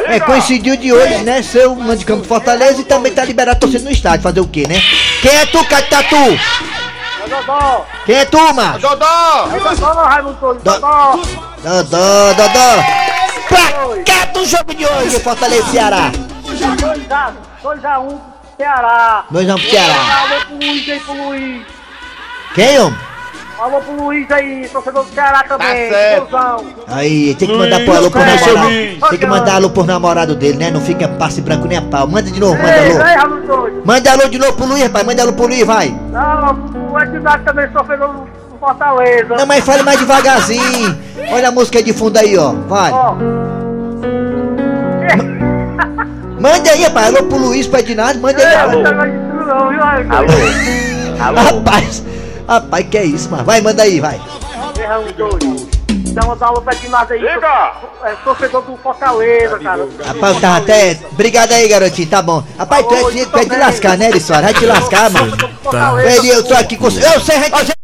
É, 0.07 0.19
coincidiu 0.19 0.75
de 0.75 0.91
hoje, 0.91 1.19
né? 1.19 1.43
Ser 1.43 1.67
o 1.67 1.75
mando 1.75 1.97
de 1.97 2.03
campo 2.03 2.23
do 2.23 2.27
Fortaleza 2.27 2.81
e 2.81 2.83
também 2.83 3.13
tá 3.13 3.23
liberado 3.23 3.55
a 3.57 3.59
torcida 3.59 3.83
no 3.83 3.91
estádio. 3.91 4.23
Fazer 4.23 4.39
o 4.39 4.47
quê, 4.47 4.65
né? 4.67 4.81
Quem 5.21 5.31
é 5.31 5.45
tu, 5.45 5.63
Catatu? 5.65 6.15
Dodó! 7.29 7.85
Quem 8.03 8.15
é 8.15 8.25
tu, 8.25 8.53
macho? 8.55 8.79
Dodó! 8.79 9.47
Dodó, 9.59 9.93
Raimundo 10.05 10.59
Dodó! 10.63 11.19
Dodó, 11.61 12.33
Dodó! 12.33 12.83
Pra 13.47 14.03
cá 14.03 14.25
do 14.33 14.43
jogo 14.43 14.73
de 14.73 14.83
hoje, 14.83 15.19
Fortaleza 15.19 15.67
e 15.67 15.71
Ceará. 15.71 16.11
2x1 17.63 18.19
Ceará! 18.57 19.23
2x1 19.31 19.61
pro 19.61 19.69
Ceará. 19.69 20.21
Alô 20.21 20.45
pro 20.47 20.55
Luiz 20.55 20.89
aí, 20.89 20.99
pro 20.99 21.13
Luiz! 21.13 21.61
Quem, 22.55 22.79
homem? 22.79 23.14
Alô 23.57 23.79
pro 23.79 24.03
Luiz 24.03 24.29
aí, 24.31 24.67
torcedor 24.67 25.05
do 25.05 25.13
Ceará 25.13 25.43
também! 25.43 25.89
certo. 25.89 26.29
Golzão. 26.29 26.65
Aí, 26.87 27.33
tem 27.35 27.47
que 27.47 27.57
mandar 27.57 27.77
Luiz, 27.77 27.85
pro 27.85 27.95
alô 27.95 28.11
seu 28.11 28.53
namorado. 28.53 29.09
Tem 29.09 29.19
que 29.19 29.25
mandar 29.25 29.55
alô 29.55 29.69
por 29.69 29.87
namorado 29.87 30.35
dele, 30.35 30.57
né? 30.57 30.71
Não 30.71 30.81
fica 30.81 31.07
passe 31.07 31.41
branco 31.41 31.65
nem 31.65 31.77
a 31.77 31.81
pau. 31.81 32.05
Manda 32.05 32.29
de 32.29 32.39
novo, 32.39 32.57
manda 32.57 32.69
Ei, 32.69 33.15
alô. 33.15 33.35
Doido! 33.37 33.81
Manda 33.85 34.11
alô 34.11 34.27
de 34.27 34.37
novo 34.37 34.53
pro 34.53 34.65
Luiz, 34.65 34.83
rapaz. 34.83 35.05
Manda 35.05 35.21
alô 35.21 35.33
pro 35.33 35.47
Luiz, 35.47 35.65
vai. 35.65 35.97
Não, 36.11 36.91
o 36.91 36.99
Edilard 36.99 37.43
também 37.45 37.71
sofreu 37.71 37.97
no 37.97 38.27
Fortaleza. 38.59 39.35
Não, 39.35 39.45
mas 39.45 39.63
fale 39.63 39.83
mais 39.83 39.99
devagarzinho. 39.99 40.97
Olha 41.31 41.47
a 41.47 41.51
música 41.51 41.81
de 41.81 41.93
fundo 41.93 42.17
aí, 42.17 42.37
ó. 42.37 42.51
Vai. 42.67 42.91
Ó, 42.91 43.15
Manda 46.39 46.69
aí, 46.71 46.83
rapaz. 46.83 47.07
Alô 47.07 47.23
pro 47.23 47.37
Luiz, 47.37 47.67
pro 47.67 47.79
Edinardo. 47.79 48.19
Manda 48.19 48.45
aí, 48.45 48.55
alô. 48.55 48.71
não 48.73 48.83
tá 48.83 48.93
mais 48.93 49.11
disso 49.13 49.45
não, 49.47 49.69
viu, 49.69 49.79
Raimundo? 49.79 50.15
Alô. 51.21 51.37
Rapaz, 51.41 52.03
rapaz, 52.47 52.87
que 52.89 52.97
é 52.97 53.05
isso, 53.05 53.29
mano? 53.29 53.43
Vai, 53.43 53.61
manda 53.61 53.83
aí, 53.83 53.99
vai. 53.99 54.19
Dá 56.15 56.21
uma 56.23 56.35
pro 56.35 56.73
Edilard 56.73 57.13
aí. 57.13 57.25
É 57.25 58.15
torcedor 58.23 58.61
do 58.61 58.77
Fortaleza, 58.77 59.59
cara. 59.59 59.87
Rapaz, 60.05 60.35
eu 60.35 60.41
tava 60.41 60.57
até. 60.57 60.99
Obrigado 61.11 61.51
aí, 61.51 61.67
garotinho, 61.67 62.07
tá 62.07 62.21
bom. 62.21 62.43
Rapaz, 62.57 62.85
tu 62.87 62.93
é 62.93 63.11
de, 63.11 63.25
tu 63.25 63.37
é 63.37 63.45
de 63.45 63.57
lascar, 63.57 63.97
né, 63.97 64.09
Elisson? 64.09 64.41
Vai 64.41 64.53
te 64.53 64.65
lascar, 64.65 65.09
mano. 65.09 65.35
Ele, 66.01 66.29
eu 66.29 66.43
tô 66.43 66.53
aqui 66.53 66.77
com. 66.77 66.87
Eu 66.87 67.19
sei, 67.19 67.39
gente. 67.43 67.74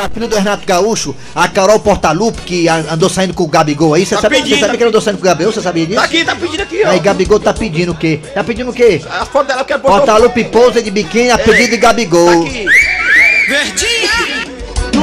Da 0.00 0.08
filha 0.08 0.26
do 0.28 0.34
Renato 0.34 0.66
Gaúcho, 0.66 1.14
a 1.34 1.46
Carol 1.46 1.78
Portalupe, 1.78 2.40
que 2.40 2.66
a- 2.70 2.76
andou 2.92 3.10
saindo 3.10 3.34
com 3.34 3.42
o 3.42 3.46
Gabigol 3.46 3.92
aí. 3.92 4.06
Você 4.06 4.14
Tá 4.14 4.22
sabia, 4.22 4.38
pedindo, 4.38 4.54
você 4.54 4.60
sabia 4.60 4.70
tá 4.72 4.76
que 4.78 4.82
ela 4.82 4.88
andou 4.88 5.00
saindo 5.02 5.16
com 5.18 5.24
o 5.24 5.26
Gabigol? 5.26 5.52
Você 5.52 5.60
sabia 5.60 5.84
disso? 5.86 5.98
Tá 5.98 6.04
aqui, 6.06 6.24
tá 6.24 6.34
pedindo 6.34 6.62
aqui, 6.62 6.82
ó. 6.86 6.88
Aí 6.88 6.98
Gabigol 7.00 7.38
tá 7.38 7.52
pedindo 7.52 7.92
o 7.92 7.94
quê? 7.94 8.18
Tá 8.32 8.42
pedindo 8.42 8.70
o 8.70 8.72
quê? 8.72 9.02
A 9.10 9.26
foto 9.26 9.48
dela 9.48 9.62
que 9.62 9.74
é 9.74 9.76
botar 9.76 9.94
Portalupe 9.98 10.44
pousa 10.44 10.82
de 10.82 10.90
biquíni 10.90 11.30
a 11.30 11.36
pedido 11.36 11.68
de 11.72 11.76
Gabigol. 11.76 12.24
Tá 12.46 12.48
aqui. 12.48 12.66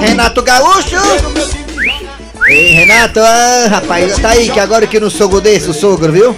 Renato 0.02 0.42
Gaúcho! 0.42 0.96
Ei, 2.48 2.72
Renato, 2.72 3.20
ah, 3.20 3.68
rapaz, 3.70 4.18
tá 4.20 4.30
aí 4.30 4.50
que 4.50 4.60
agora 4.60 4.88
que 4.88 5.00
no 5.00 5.12
sogro 5.12 5.42
desse, 5.42 5.70
o 5.70 5.74
sogro, 5.74 6.12
viu? 6.14 6.34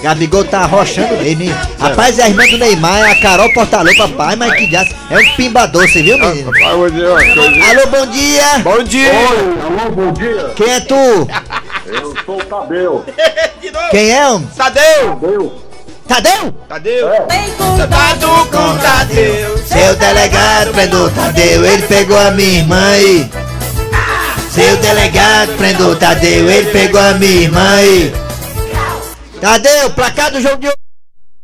Gabigol 0.00 0.44
tá 0.44 0.60
arrochando 0.60 1.16
nele, 1.16 1.46
hein? 1.46 1.54
Rapaz, 1.78 2.20
é 2.20 2.22
a 2.22 2.28
irmã 2.28 2.46
do 2.46 2.56
Neymar, 2.56 3.00
é 3.00 3.12
a 3.12 3.20
Carol 3.20 3.52
Portalupe, 3.52 3.96
papai, 3.96 4.36
mas 4.36 4.54
que 4.54 4.70
já 4.70 4.84
é 5.10 5.18
um 5.18 5.36
pimba 5.36 5.66
doce, 5.66 6.02
viu, 6.02 6.16
menino? 6.16 6.50
Uma 6.50 6.76
coisa. 6.76 7.68
Alô, 7.68 7.86
bom 7.88 8.06
dia! 8.06 8.58
Bom 8.62 8.82
dia! 8.84 9.12
Alô, 9.12 9.90
bom 9.90 10.12
dia. 10.12 10.52
Quem 10.54 10.70
é 10.70 10.80
tu? 10.80 11.28
Eu 11.86 12.14
sou 12.24 12.38
o 12.38 12.44
Tadeu. 12.44 13.04
Quem 13.90 14.12
é, 14.12 14.26
homem? 14.28 14.48
Tadeu! 14.56 15.16
Tadeu. 15.20 15.52
Tadeu? 16.06 16.52
Tadeu! 16.68 17.08
Tadeu 17.90 18.46
com 18.46 18.78
Tadeu! 18.78 19.58
Seu 19.66 19.96
delegado 19.96 20.72
prendeu 20.72 21.06
o 21.06 21.10
Tadeu, 21.10 21.64
ele 21.64 21.82
pegou 21.82 22.16
a 22.16 22.30
minha 22.30 22.58
irmã 22.58 22.96
e. 22.98 23.45
Seu 24.56 24.74
delegado 24.78 25.52
prendeu 25.58 25.88
o 25.88 25.96
Tadeu, 25.96 26.50
ele 26.50 26.70
pegou 26.70 26.98
a 26.98 27.12
minha 27.12 27.42
irmã 27.42 27.82
e. 27.82 28.10
Tadeu, 29.38 29.90
placar 29.90 30.30
do 30.30 30.40
jogo 30.40 30.56
de 30.56 30.68
hoje. 30.68 30.76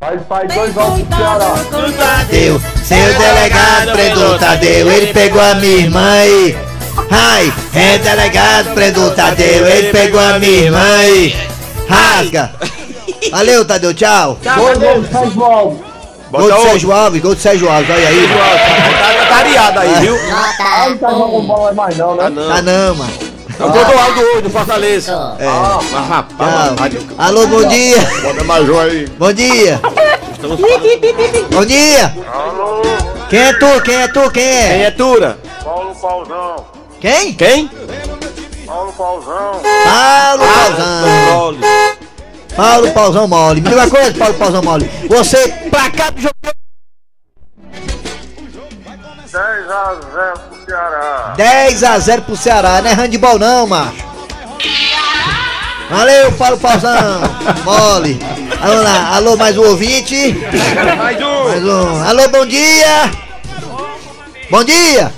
Faz, 0.01 0.21
faz 0.27 0.55
dois 0.55 0.73
gols 0.73 1.03
pro 1.03 1.19
Ceará. 1.19 1.55
Tadeu, 1.99 2.63
seu 2.83 3.19
delegado 3.19 3.93
prendeu 3.93 4.29
o 4.31 4.39
Tadeu, 4.39 4.91
ele 4.91 5.13
pegou 5.13 5.43
a 5.43 5.55
minha 5.57 5.77
irmã 5.77 6.25
e. 6.25 6.57
Ai, 7.11 7.53
é 7.75 7.99
delegado 7.99 8.73
prendeu 8.73 9.03
o 9.03 9.11
Tadeu, 9.11 9.67
ele 9.67 9.93
pegou 9.93 10.19
a 10.19 10.39
minha 10.39 10.63
irmã 10.63 11.05
e. 11.05 11.37
Rasga! 11.87 12.51
Valeu, 13.31 13.63
Tadeu, 13.67 13.93
tchau! 13.93 14.39
Logo. 15.37 15.85
Gol 16.31 16.51
do 16.51 16.63
Sérgio 16.63 16.93
Alves, 16.93 17.21
gol 17.21 17.35
do 17.35 17.41
Sérgio 17.43 17.69
Alves, 17.69 17.91
olha 17.91 18.09
aí. 18.09 18.27
Tá 19.33 19.39
tareado 19.39 19.81
aí, 19.81 19.95
viu? 19.95 20.15
Ah, 20.31 20.91
não 20.91 20.99
tá 20.99 21.11
jogando 21.11 21.47
bola 21.47 21.73
mais 21.73 21.97
não, 21.97 22.15
né? 22.15 22.25
Tá 22.25 22.63
não, 22.63 22.95
mano. 22.95 23.13
É 23.59 23.65
o 23.65 23.71
gol 23.71 23.85
do 23.85 23.99
Aldo 23.99 24.21
hoje, 24.21 24.43
do 24.43 24.51
Fortaleza. 24.51 25.37
É. 25.39 25.47
Mas 25.91 26.09
rapaz. 26.09 26.97
Alô, 27.17 27.47
bom 27.47 27.67
dia! 27.67 27.97
bota 28.23 28.45
um 28.45 28.79
aí. 28.79 29.07
Bom 29.19 29.33
dia! 29.33 29.81
Bom 31.51 31.65
dia! 31.65 32.15
Alô, 32.31 32.83
Quem 33.31 33.41
é 33.41 33.53
tu? 33.55 33.83
Quem 33.83 33.95
é 33.95 34.09
tu? 34.09 34.31
Quem 34.31 34.45
é? 34.45 34.69
Quem 34.69 34.83
é 34.85 34.91
Tura? 34.91 35.39
Paulo 35.65 35.95
Pauzão. 35.95 36.67
Quem? 37.01 37.33
Quem? 37.33 37.71
Paulo 38.67 38.93
Pauzão. 38.93 39.61
Paulo 39.85 40.45
Pauzão. 40.45 41.63
Paulo 42.55 42.91
Pauzão 42.93 43.29
Mole. 43.29 43.63
Me 43.63 43.69
diga 43.71 43.81
uma 43.81 43.91
coisa, 43.91 44.13
Paulo 44.13 44.35
Pauzão 44.35 44.63
Mole. 44.63 44.91
Você, 45.09 45.49
placar 45.71 46.13
do 46.13 46.21
jogo. 46.21 46.62
A 49.93 50.01
0 50.01 50.39
pro 50.49 50.65
Ceará. 50.65 51.35
10 51.37 51.85
a 51.85 51.99
0 51.99 52.23
pro 52.23 52.37
Ceará, 52.37 52.83
não 52.83 52.91
é 52.91 52.95
handball 52.95 53.39
não, 53.39 53.67
macho. 53.67 54.13
Valeu, 55.91 56.33
Paulo 56.33 56.59
Pauzão. 56.59 57.21
Mole. 57.65 58.19
Vamos 58.61 58.85
lá, 58.85 59.17
alô, 59.17 59.37
mais 59.37 59.59
um 59.59 59.63
ouvinte. 59.63 60.35
Mais 60.97 61.21
um! 61.21 61.45
Mais 61.45 61.65
um. 61.65 62.05
Alô, 62.05 62.29
bom 62.29 62.47
dia. 62.47 63.11
Bom 64.51 64.65
dia. 64.65 65.13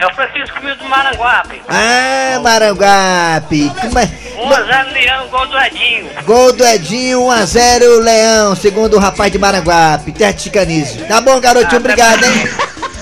É 0.00 0.06
o 0.06 0.14
Francisco 0.14 0.60
Mil 0.62 0.76
do 0.76 0.84
Maranguape. 0.84 1.60
Ah, 1.68 2.38
Maranguape. 2.40 3.72
Como 3.80 3.98
é? 3.98 4.08
1 4.38 4.52
a 4.52 4.62
0 4.62 4.92
Leão, 4.92 5.28
gol 5.28 5.46
do 5.48 5.58
Edinho. 5.58 6.10
Gol 6.24 6.52
do 6.52 6.64
Edinho, 6.64 7.20
1x0 7.22 7.98
Leão, 8.04 8.54
segundo 8.54 8.94
o 8.96 9.00
rapaz 9.00 9.32
de 9.32 9.38
Maranguape, 9.38 10.12
terra 10.12 10.32
de 10.32 10.42
Chicanismo. 10.42 11.04
Tá 11.06 11.20
bom, 11.20 11.40
garotinho, 11.40 11.80
obrigado, 11.80 12.22
hein? 12.24 12.48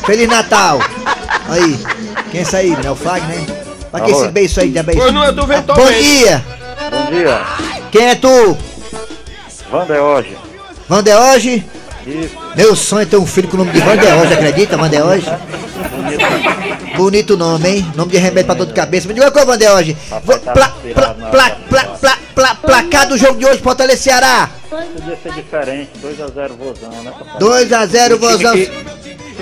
Feliz 0.07 0.29
Natal. 0.29 0.79
Aí, 1.49 1.79
quem 2.31 2.41
é 2.41 2.43
isso 2.43 2.57
aí, 2.57 2.71
né? 2.71 2.91
O 2.91 2.95
Flag, 2.95 3.27
né? 3.27 3.45
Pra 3.91 4.01
que 4.01 4.13
esse 4.13 4.29
beijo 4.29 4.61
aí, 4.61 4.71
de 4.71 4.83
beijo? 4.83 5.01
Pois 5.01 5.13
não 5.13 5.25
é 5.25 5.33
do 5.33 5.47
Ventor 5.47 5.75
Bom 5.75 5.91
dia. 5.91 6.45
Bom 6.91 7.11
dia. 7.11 7.41
Quem 7.91 8.09
é 8.09 8.15
tu? 8.15 8.57
Vandeoge. 9.71 10.37
Vandeoge? 10.89 11.65
Isso. 12.07 12.37
Meu 12.55 12.77
sonho 12.77 13.03
é 13.03 13.07
ter 13.07 13.17
um 13.17 13.27
filho 13.27 13.49
com 13.49 13.57
o 13.57 13.59
nome 13.59 13.73
de 13.73 13.81
Vandeoge, 13.81 14.33
acredita, 14.33 14.77
Vandeoge? 14.77 15.27
Bonito 16.97 17.37
nome, 17.37 17.69
hein? 17.69 17.93
Nome 17.97 18.13
de 18.13 18.19
remédio 18.19 18.47
pra 18.47 18.55
dor 18.55 18.67
de 18.67 18.73
cabeça. 18.73 19.09
Me 19.09 19.15
diga 19.15 19.31
Vandeoge. 19.45 19.97
Pla, 20.25 20.39
pla, 20.39 20.69
pla, 21.31 21.51
pla, 21.69 22.19
pla, 22.35 22.55
placar 22.55 23.09
do 23.09 23.19
jogo 23.19 23.39
de 23.39 23.45
hoje, 23.45 23.61
Fortaleza 23.61 24.03
Ceará. 24.03 24.49
Podia 24.71 25.19
ser 25.23 25.33
diferente. 25.33 25.91
2x0 26.03 26.53
Vozão, 26.57 27.03
né? 27.03 27.13
2x0, 27.41 28.17
Vozão. 28.19 28.55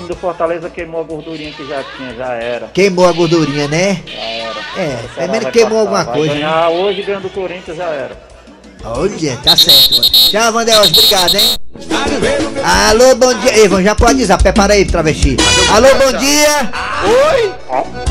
O 0.05 0.07
time 0.07 0.07
do 0.07 0.15
Fortaleza 0.15 0.69
queimou 0.69 1.01
a 1.01 1.03
gordurinha 1.03 1.51
que 1.51 1.67
já 1.67 1.83
tinha, 1.97 2.13
já 2.13 2.33
era. 2.33 2.67
Queimou 2.67 3.09
a 3.09 3.11
gordurinha, 3.11 3.67
né? 3.67 4.03
Já 4.05 4.19
era. 4.21 4.59
É, 4.77 4.99
O 5.03 5.09
pelo 5.15 5.31
menos 5.31 5.49
queimou 5.49 5.69
passar, 5.69 5.79
alguma 5.79 6.03
vai 6.03 6.13
coisa. 6.13 6.33
né? 6.35 6.39
ganhar 6.41 6.69
hoje 6.69 7.01
ganhando 7.01 7.23
do 7.23 7.29
Corinthians 7.31 7.77
já 7.77 7.85
era. 7.85 8.17
Olha, 8.83 9.37
tá 9.43 9.57
certo. 9.57 9.91
mano. 9.97 10.03
Tchau, 10.11 10.53
Vandelos, 10.53 10.89
obrigado, 10.89 11.35
hein? 11.35 11.55
Alô, 12.63 13.15
bom 13.15 13.33
dia. 13.33 13.67
Vamos 13.69 13.83
já 13.83 13.95
pode 13.95 14.17
dizer, 14.17 14.37
prepara 14.37 14.73
aí, 14.73 14.85
travesti. 14.85 15.37
Alô, 15.73 15.87
bom 15.95 16.17
dia. 16.19 16.71
Oi! 17.33 17.53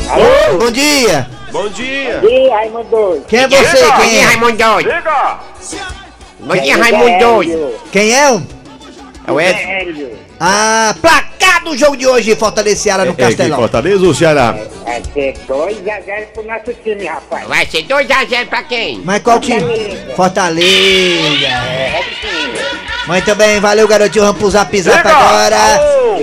Alô, 0.09 0.57
bom 0.59 0.71
dia. 0.71 1.29
Bom 1.53 1.69
dia! 1.69 2.21
E 2.29 2.49
Raimundo 2.49 2.89
doido. 2.89 3.25
Quem 3.25 3.39
é 3.39 3.47
você? 3.47 3.91
Quem 4.01 4.17
é? 4.17 4.21
Raimundo. 4.21 4.57
Diga! 4.83 5.39
Bom 6.41 6.55
dia, 6.57 6.75
Raimundo. 6.75 7.79
Quem 7.93 8.13
é? 8.13 8.31
o? 8.33 8.43
É 9.27 9.31
o 9.31 9.39
Ed. 9.39 10.24
Ah, 10.39 10.93
placar 11.01 11.63
do 11.63 11.77
jogo 11.77 11.95
de 11.95 12.05
hoje, 12.05 12.35
Fortaleza 12.35 12.75
e 12.75 12.79
Ceará 12.79 13.05
no 13.05 13.11
É, 13.11 13.15
que 13.15 13.21
Castelão. 13.21 13.57
Fortaleza 13.59 14.05
ou 14.05 14.13
Ceará? 14.13 14.55
Vai 14.83 15.01
ser 15.13 15.33
2x0 15.47 16.25
pro 16.33 16.43
nosso 16.45 16.73
time, 16.83 17.05
rapaz. 17.05 17.47
Vai 17.47 17.65
ser 17.65 17.83
2x0 17.83 18.47
pra 18.47 18.63
quem? 18.63 19.01
Mas 19.03 19.21
qual 19.23 19.39
time? 19.39 19.61
Fortaleza. 20.15 21.47
Muito 23.07 23.35
bem, 23.35 23.59
valeu 23.59 23.87
garotinho, 23.87 24.25
vamos 24.25 24.39
pro 24.39 24.49
zap 24.49 24.81
zap 24.81 25.07
agora. 25.07 25.57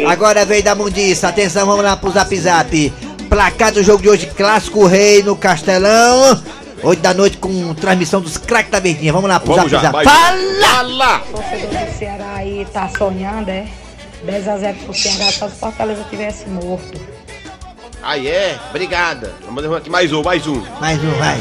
Agora 0.08 0.44
veio 0.44 0.62
da 0.62 0.74
mundiça, 0.74 1.28
atenção, 1.28 1.64
vamos 1.66 1.84
lá 1.84 1.96
pro 1.96 2.10
zap 2.10 2.36
zap. 2.38 2.92
Placar 3.28 3.72
do 3.72 3.82
jogo 3.82 4.02
de 4.02 4.08
hoje, 4.10 4.26
Clássico 4.36 4.86
Rei 4.86 5.22
no 5.22 5.34
Castelão. 5.36 6.42
8 6.82 7.00
da 7.00 7.14
noite 7.14 7.36
com 7.38 7.72
transmissão 7.74 8.20
dos 8.20 8.36
craques 8.36 8.72
da 8.72 8.80
Verdinha. 8.80 9.12
Vamos 9.12 9.30
lá 9.30 9.38
pro 9.38 9.54
Vamos 9.54 9.70
zap 9.70 9.82
já, 9.84 9.90
zap. 9.92 10.04
vai. 10.04 10.04
Fala! 10.04 10.68
Fala! 10.68 11.18
torcedor 11.30 11.86
do 11.86 11.98
Ceará 11.98 12.32
aí 12.34 12.66
tá 12.72 12.90
sonhando, 12.98 13.48
é? 13.48 13.64
10 14.24 14.48
a 14.48 14.56
0 14.56 14.78
pro 14.84 14.94
Ceará, 14.94 15.30
só 15.32 15.48
se 15.48 15.56
Fortaleza 15.56 16.04
tivesse 16.08 16.48
morto. 16.48 17.00
Aí 18.02 18.28
é, 18.28 18.58
obrigada. 18.70 19.32
Vamos 19.44 19.64
aqui 19.76 19.90
mais 19.90 20.12
um, 20.12 20.22
mais 20.22 20.46
um. 20.46 20.60
Mais 20.80 20.98
um, 21.02 21.10
vai. 21.12 21.38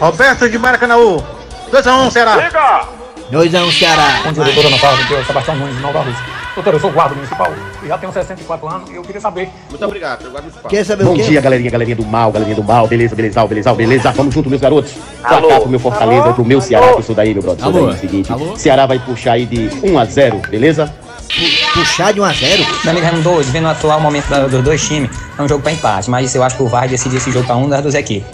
Roberto 0.00 0.48
de 0.48 0.58
Maracanãú. 0.58 1.22
2x1, 1.70 2.10
Ceará. 2.10 2.36
Diga! 2.36 2.88
2x1 3.32 3.78
Ceará. 3.78 4.20
Bom 4.24 4.32
dia, 4.32 4.44
doutora 4.44 4.68
Ana 4.68 4.78
Paula, 4.78 5.00
aqui 5.00 5.14
é 5.14 5.18
o 5.18 5.24
Sebastião 5.24 5.56
Nunes, 5.56 5.76
de 5.76 5.82
Nova 5.82 6.00
Rússia. 6.00 6.24
Doutora, 6.54 6.76
eu 6.76 6.80
sou 6.80 6.90
guarda 6.90 7.14
municipal 7.14 7.52
e 7.82 7.88
já 7.88 7.98
tenho 7.98 8.12
64 8.12 8.68
anos 8.68 8.90
e 8.90 8.94
eu 8.94 9.02
queria 9.02 9.20
saber. 9.20 9.50
Muito 9.68 9.84
obrigado, 9.84 10.24
eu 10.24 10.30
guardo 10.30 10.46
o 10.46 10.68
Quer 10.68 10.84
saber 10.84 11.04
Bom 11.04 11.12
o 11.12 11.16
quê? 11.16 11.22
dia, 11.24 11.40
galerinha, 11.40 11.70
galerinha 11.70 11.96
do 11.96 12.06
mal, 12.06 12.32
galerinha 12.32 12.56
do 12.56 12.64
mal, 12.64 12.88
beleza, 12.88 13.14
beleza, 13.14 13.46
beleza, 13.46 13.74
beleza. 13.74 14.10
Vamos 14.12 14.32
junto, 14.32 14.48
meus 14.48 14.62
garotos. 14.62 14.94
Alô? 15.22 15.40
Placar 15.40 15.60
pro 15.60 15.68
meu 15.68 15.80
Fortaleza, 15.80 16.32
pro 16.32 16.44
meu 16.44 16.60
Ceará, 16.60 16.94
que 16.94 16.98
eu 17.00 17.02
sou 17.02 17.14
daí, 17.14 17.34
meu 17.34 17.42
brother. 17.42 17.62
Sou 17.62 17.68
Alô? 17.74 17.86
daí, 17.86 17.94
é 17.94 17.98
o 17.98 18.00
seguinte. 18.00 18.32
Alô? 18.32 18.56
Ceará 18.56 18.86
vai 18.86 18.98
puxar 18.98 19.32
aí 19.32 19.44
de 19.44 19.68
1 19.82 19.98
a 19.98 20.04
0 20.06 20.38
beleza? 20.48 20.94
Puxar 21.74 22.12
de 22.12 22.20
1x0? 22.20 22.58
Meu 22.84 22.90
amigo 22.92 23.04
Raimundo 23.06 23.22
doido, 23.30 23.50
vendo 23.52 23.64
o 23.66 23.68
atual 23.70 24.00
momento 24.00 24.28
da- 24.28 24.46
dos 24.46 24.62
dois 24.64 24.82
times, 24.86 25.10
é 25.38 25.42
um 25.42 25.48
jogo 25.48 25.62
pra 25.62 25.72
empate, 25.72 26.08
mas 26.08 26.34
eu 26.34 26.42
acho 26.42 26.56
que 26.56 26.62
o 26.62 26.68
VAR 26.68 26.88
decidir 26.88 27.16
esse 27.16 27.30
jogo 27.30 27.46
pra 27.46 27.56
um 27.56 27.68
das 27.68 27.82
duas 27.82 27.94
equipes. 27.94 28.26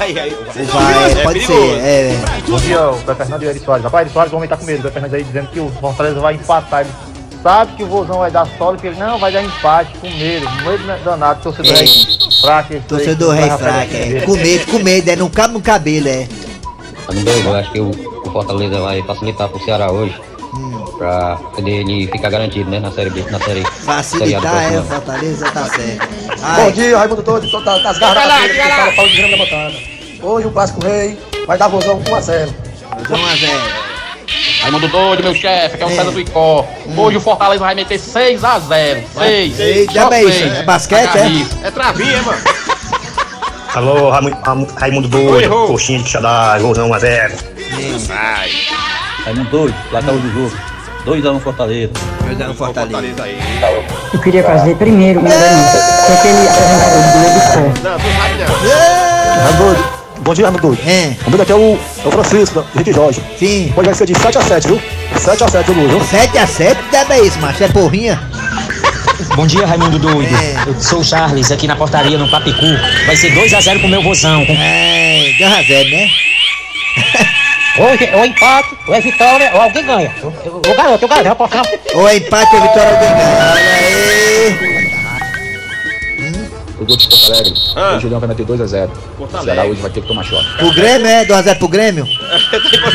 Aí, 0.00 0.18
aí. 0.18 0.36
Vai, 0.72 1.10
É 1.12 1.14
pode 1.22 1.40
perigoso. 1.40 1.70
ser. 1.70 1.78
É, 1.80 2.18
Bom 2.48 2.56
dia, 2.58 2.88
o 2.90 2.94
Fernando 3.14 3.42
e 3.42 3.46
o 3.46 3.50
Eri 3.50 3.58
Soares. 3.60 3.84
Rapaz, 3.84 4.06
Eri 4.06 4.12
Soares, 4.12 4.32
o 4.32 4.36
homem 4.36 4.48
tá 4.48 4.56
com 4.56 4.64
medo. 4.64 4.86
O 4.86 4.90
Fernando 4.90 5.14
aí 5.14 5.24
dizendo 5.24 5.48
que 5.50 5.60
o 5.60 5.68
Fortaleza 5.80 6.20
vai 6.20 6.34
empatar. 6.34 6.80
Ele 6.82 6.90
sabe 7.42 7.72
que 7.76 7.82
o 7.82 7.86
Vozão 7.86 8.18
vai 8.18 8.30
dar 8.30 8.46
solo, 8.56 8.78
que 8.78 8.86
ele 8.86 8.96
não 8.96 9.18
vai 9.18 9.32
dar 9.32 9.42
empate, 9.42 9.90
com 10.00 10.08
medo. 10.08 10.48
Medo 10.64 11.04
danado, 11.04 11.42
torcedor 11.42 11.72
É. 11.74 11.80
aí 11.80 11.88
fraco. 12.40 12.74
torcedor 12.88 13.34
rei 13.34 13.50
fraco, 13.50 13.90
é. 13.94 14.20
Com 14.24 14.36
medo, 14.36 14.66
com 14.70 14.78
medo, 14.78 15.10
é. 15.10 15.16
Não 15.16 15.28
cabe 15.28 15.52
no 15.54 15.60
cabelo, 15.60 16.08
é. 16.08 16.28
Eu 17.44 17.54
acho 17.56 17.72
que 17.72 17.80
o, 17.80 17.90
o 17.90 18.30
Fortaleza 18.32 18.80
vai 18.80 19.02
facilitar 19.02 19.48
pro 19.48 19.62
Ceará 19.64 19.90
hoje, 19.90 20.14
pra 20.96 21.36
poder 21.54 21.70
ele 21.80 22.06
ficar 22.10 22.30
garantido, 22.30 22.70
né, 22.70 22.80
na 22.80 22.90
Série 22.90 23.10
B, 23.10 23.24
na 23.30 23.38
Série 23.40 23.62
Facilitar, 23.64 24.72
é. 24.72 24.82
Fortaleza 24.82 25.50
tá 25.50 25.64
certo. 25.66 26.08
Bom 26.08 26.36
Ai, 26.42 26.72
dia, 26.72 26.98
Raimundo 26.98 27.22
Doido, 27.22 27.50
tô 27.50 27.60
das 27.60 27.82
das 27.82 27.98
garras 27.98 28.16
Vai 28.16 28.26
lá, 28.28 28.40
da 28.40 28.48
que 28.48 28.58
lá. 28.58 28.76
fala 28.76 28.92
Paulo 28.92 29.10
de 29.10 29.16
Grama 29.16 29.36
da 29.36 29.44
Botana. 29.44 29.72
Hoje 30.22 30.46
o 30.46 30.50
Clássico 30.50 30.84
Rei 30.84 31.18
vai 31.46 31.58
dar 31.58 31.68
vozão 31.68 32.00
1x0. 32.00 32.48
1x0. 33.08 33.60
Raimundo 34.62 34.88
Doido, 34.88 35.22
meu 35.22 35.34
chefe, 35.34 35.76
que 35.76 35.82
é 35.82 35.86
o 35.86 35.90
É. 35.90 35.94
César 35.94 36.10
do 36.10 36.20
Icó. 36.20 36.66
Hoje 36.96 37.16
o 37.16 37.20
Fortaleza 37.20 37.60
vai 37.64 37.74
meter 37.74 37.98
6x0. 37.98 39.04
6. 39.16 39.60
Eita, 39.60 40.08
bem, 40.10 40.28
isso 40.28 40.44
é 40.44 40.62
basquete, 40.64 41.16
é? 41.62 41.66
É 41.68 41.70
travinha, 41.70 42.22
mano. 42.22 42.38
Alô, 43.74 44.10
Raimundo, 44.10 44.74
Raimundo 44.74 45.30
Oi, 45.32 45.46
Rô. 45.46 45.66
coxinha 45.68 46.02
de 46.02 46.08
xadá, 46.08 46.58
golzão 46.58 46.88
1 46.90 46.94
a 46.94 46.98
0 46.98 47.34
Vai. 48.08 48.50
Raimundo 49.24 49.50
Doido, 49.50 49.74
placar 49.90 50.14
do 50.14 50.32
jogo. 50.32 50.52
2x1 51.06 51.40
Fortaleza. 51.40 51.92
2x1 52.24 52.54
Fortaleza. 52.54 53.14
Fortaleza 53.14 53.22
aí. 53.22 53.38
Eu 54.12 54.20
queria 54.20 54.42
fazer 54.42 54.74
primeiro 54.76 55.20
uma 55.20 55.28
denúncia. 55.28 55.80
Que 56.06 56.12
aquele 56.12 56.48
apresentador 56.48 57.02
do 57.02 57.12
Globo. 57.12 57.68
Não, 57.82 57.98
sabe 57.98 58.34
não. 58.38 59.44
Raimundo 59.44 59.98
Bom 60.20 60.34
dia, 60.34 60.44
Raimundo 60.44 60.68
Doido. 60.68 60.82
É, 60.86 61.16
O 61.26 61.30
meu 61.30 61.40
aqui 61.40 61.52
é 61.52 61.54
o, 61.54 61.78
é 62.04 62.08
o 62.08 62.10
Francisco, 62.10 62.60
do 62.60 62.66
Henrique 62.74 62.92
Jorge. 62.92 63.22
sim. 63.38 63.72
Hoje 63.76 63.86
vai 63.86 63.94
ser 63.94 64.06
de 64.06 64.12
7x7, 64.14 64.66
viu? 64.66 64.82
7x7 65.16 65.70
o 65.70 65.74
jogo, 65.74 65.88
viu? 65.88 66.00
7x7, 66.00 66.76
deve 66.90 67.14
é 67.14 67.20
isso, 67.22 67.38
macho. 67.38 67.64
É 67.64 67.68
porrinha. 67.68 68.20
Bom 69.34 69.46
dia, 69.46 69.64
Raimundo 69.66 69.98
Doido. 69.98 70.36
Eu 70.66 70.74
sou 70.80 71.00
o 71.00 71.04
Charles, 71.04 71.50
aqui 71.50 71.66
na 71.66 71.76
portaria, 71.76 72.18
no 72.18 72.28
Papicu. 72.30 72.66
Vai 73.06 73.16
ser 73.16 73.32
2x0 73.34 73.78
pro 73.78 73.88
meu 73.88 74.02
vozão. 74.02 74.42
É, 74.42 75.32
2x0, 75.40 75.90
né? 75.90 76.08
Hoje 77.80 78.10
ou 78.12 78.24
empate, 78.24 78.76
ou 78.88 78.94
é 78.94 79.00
vitória, 79.00 79.50
ou 79.54 79.60
alguém 79.60 79.84
ganha. 79.84 80.12
Garanto, 80.76 81.02
eu 81.02 81.08
garanto, 81.08 81.26
eu 81.26 81.32
aposto. 81.32 81.58
Ou 81.94 82.08
é 82.08 82.16
empate 82.16 82.56
ou 82.56 82.62
vitória 82.62 82.90
alguém 82.90 83.08
ganha. 83.08 83.52
Olha 83.52 83.74
aí. 83.74 84.88
O 86.80 86.84
gol 86.84 86.96
de 86.96 87.08
Porto 87.08 87.32
Alegre. 87.32 87.54
Ah. 87.74 87.96
O 87.96 88.00
Julião 88.00 88.20
vai 88.20 88.28
meter 88.28 88.46
2x0. 88.46 88.90
O 89.18 89.42
Ceará 89.42 89.64
hoje 89.64 89.80
vai 89.80 89.90
ter 89.90 90.00
que 90.00 90.06
tomar 90.06 90.22
choque. 90.22 90.46
Pro 90.58 90.72
Grêmio, 90.72 91.06
é? 91.08 91.24
2x0 91.24 91.58
pro 91.58 91.68
Grêmio? 91.68 92.04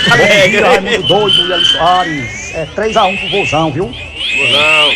Bom 0.10 0.50
dia, 0.50 0.66
Raimundo 0.66 1.08
Doido 1.08 1.36
e 1.36 1.52
Eli 1.52 1.66
Soares. 1.66 2.56
É 2.56 2.66
3x1 2.76 3.20
pro 3.20 3.40
Vozão, 3.40 3.72
viu? 3.72 3.92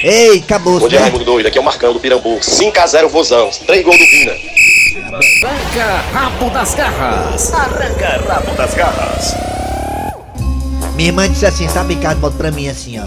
Ei, 0.04 0.40
acabou. 0.40 0.80
Bom 0.80 0.88
dia, 0.88 1.02
Raimundo 1.02 1.26
Doido. 1.26 1.48
Aqui 1.48 1.58
é 1.58 1.62
o 1.62 1.66
Marcão 1.66 1.92
do 1.94 2.00
Pirambu. 2.00 2.40
5x0 2.40 3.08
Vozão. 3.10 3.50
3 3.66 3.84
gols 3.84 3.98
do 3.98 4.06
Vina. 4.06 4.34
Arranca 5.06 6.04
rabo 6.14 6.50
das 6.50 6.74
garras. 6.74 7.54
Arranca 7.54 8.24
rabo 8.28 8.52
das 8.56 8.74
garras. 8.74 9.36
Minha 10.98 11.10
irmã 11.10 11.30
disse 11.30 11.46
assim, 11.46 11.70
sabe 11.70 11.94
em 11.94 12.00
casa, 12.00 12.16
bota 12.16 12.36
pra 12.36 12.50
mim 12.50 12.68
assim, 12.68 13.00
ó. 13.00 13.06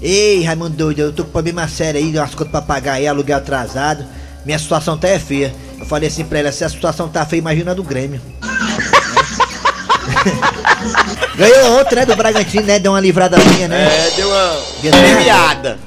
Ei, 0.00 0.42
Raimundo 0.44 0.70
doido, 0.70 1.00
eu 1.00 1.12
tô 1.12 1.24
com 1.24 1.30
problema 1.30 1.68
sério 1.68 2.00
aí, 2.00 2.10
umas 2.16 2.34
contas 2.34 2.50
pra 2.50 2.62
pagar 2.62 2.94
aí, 2.94 3.06
aluguel 3.06 3.36
atrasado. 3.36 4.02
Minha 4.46 4.58
situação 4.58 4.96
tá 4.96 5.08
é 5.08 5.18
feia. 5.18 5.54
Eu 5.78 5.84
falei 5.84 6.08
assim 6.08 6.24
pra 6.24 6.38
ela, 6.38 6.50
se 6.50 6.64
a 6.64 6.70
situação 6.70 7.10
tá 7.10 7.26
feia, 7.26 7.40
imagina 7.40 7.72
a 7.72 7.74
do 7.74 7.82
Grêmio. 7.82 8.18
Ganhou 11.36 11.80
ontem, 11.80 11.96
né, 11.96 12.06
do 12.06 12.16
Bragantino, 12.16 12.64
né? 12.64 12.78
Deu 12.78 12.92
uma 12.92 13.00
livradazinha, 13.00 13.68
né? 13.68 13.84
É, 13.84 14.10
deu 14.16 14.30
uma 14.30 14.62
premiada. 14.80 15.78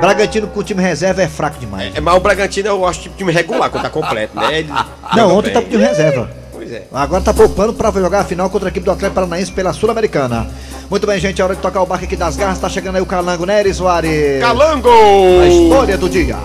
Bragantino 0.00 0.46
com 0.46 0.60
o 0.60 0.62
time 0.62 0.80
reserva 0.80 1.20
é 1.20 1.26
fraco 1.26 1.58
demais. 1.58 1.96
É, 1.96 2.00
mas 2.00 2.14
o 2.14 2.20
Bragantino 2.20 2.68
eu 2.68 2.86
acho 2.86 3.00
tipo 3.00 3.16
time 3.16 3.32
regular 3.32 3.70
quando 3.70 3.82
tá 3.82 3.90
completo, 3.90 4.36
né? 4.36 4.60
Ele 4.60 4.72
Não, 5.16 5.36
ontem 5.36 5.52
tá 5.52 5.60
com 5.60 5.66
o 5.66 5.70
time 5.70 5.84
reserva. 5.84 6.30
Pois 6.70 6.82
é. 6.82 6.86
Agora 6.92 7.20
tá 7.20 7.34
poupando 7.34 7.74
pra 7.74 7.90
jogar 7.90 8.20
a 8.20 8.24
final 8.24 8.48
contra 8.48 8.68
a 8.68 8.70
equipe 8.70 8.84
do 8.84 8.92
Atlético 8.92 9.16
Paranaense 9.16 9.50
pela 9.50 9.72
Sul-Americana. 9.72 10.48
Muito 10.88 11.04
bem, 11.04 11.18
gente, 11.18 11.40
é 11.40 11.44
hora 11.44 11.56
de 11.56 11.60
tocar 11.60 11.82
o 11.82 11.86
barco 11.86 12.04
aqui 12.04 12.14
das 12.14 12.36
garras. 12.36 12.60
Tá 12.60 12.68
chegando 12.68 12.94
aí 12.94 13.02
o 13.02 13.06
Calango, 13.06 13.44
né, 13.44 13.58
Eri 13.58 13.74
Soares? 13.74 14.40
Calango! 14.40 14.88
A 15.42 15.48
história 15.48 15.98
do 15.98 16.08
dia. 16.08 16.36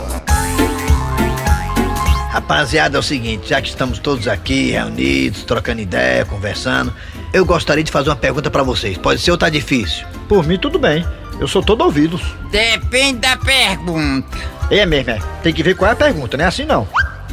Rapaziada, 2.32 2.98
é 2.98 3.00
o 3.00 3.04
seguinte, 3.04 3.50
já 3.50 3.62
que 3.62 3.70
estamos 3.70 4.00
todos 4.00 4.28
aqui 4.28 4.72
reunidos, 4.72 5.44
trocando 5.44 5.82
ideia, 5.82 6.26
conversando, 6.26 6.92
eu 7.32 7.46
gostaria 7.46 7.84
de 7.84 7.92
fazer 7.92 8.10
uma 8.10 8.16
pergunta 8.16 8.50
pra 8.50 8.64
vocês. 8.64 8.98
Pode 8.98 9.22
ser 9.22 9.32
ou 9.32 9.38
tá 9.38 9.48
difícil? 9.48 10.06
Por 10.28 10.46
mim, 10.46 10.58
tudo 10.58 10.80
bem. 10.80 11.06
Eu 11.40 11.48
sou 11.48 11.62
todo 11.62 11.82
ouvidos. 11.82 12.22
Depende 12.50 13.20
da 13.20 13.38
pergunta. 13.38 14.38
É 14.72 14.86
mesmo, 14.86 15.12
é. 15.12 15.20
Tem 15.44 15.54
que 15.54 15.62
ver 15.62 15.76
qual 15.76 15.90
é 15.90 15.94
a 15.94 15.96
pergunta, 15.96 16.36
não 16.36 16.46
é 16.46 16.48
assim 16.48 16.66
não. 16.66 16.88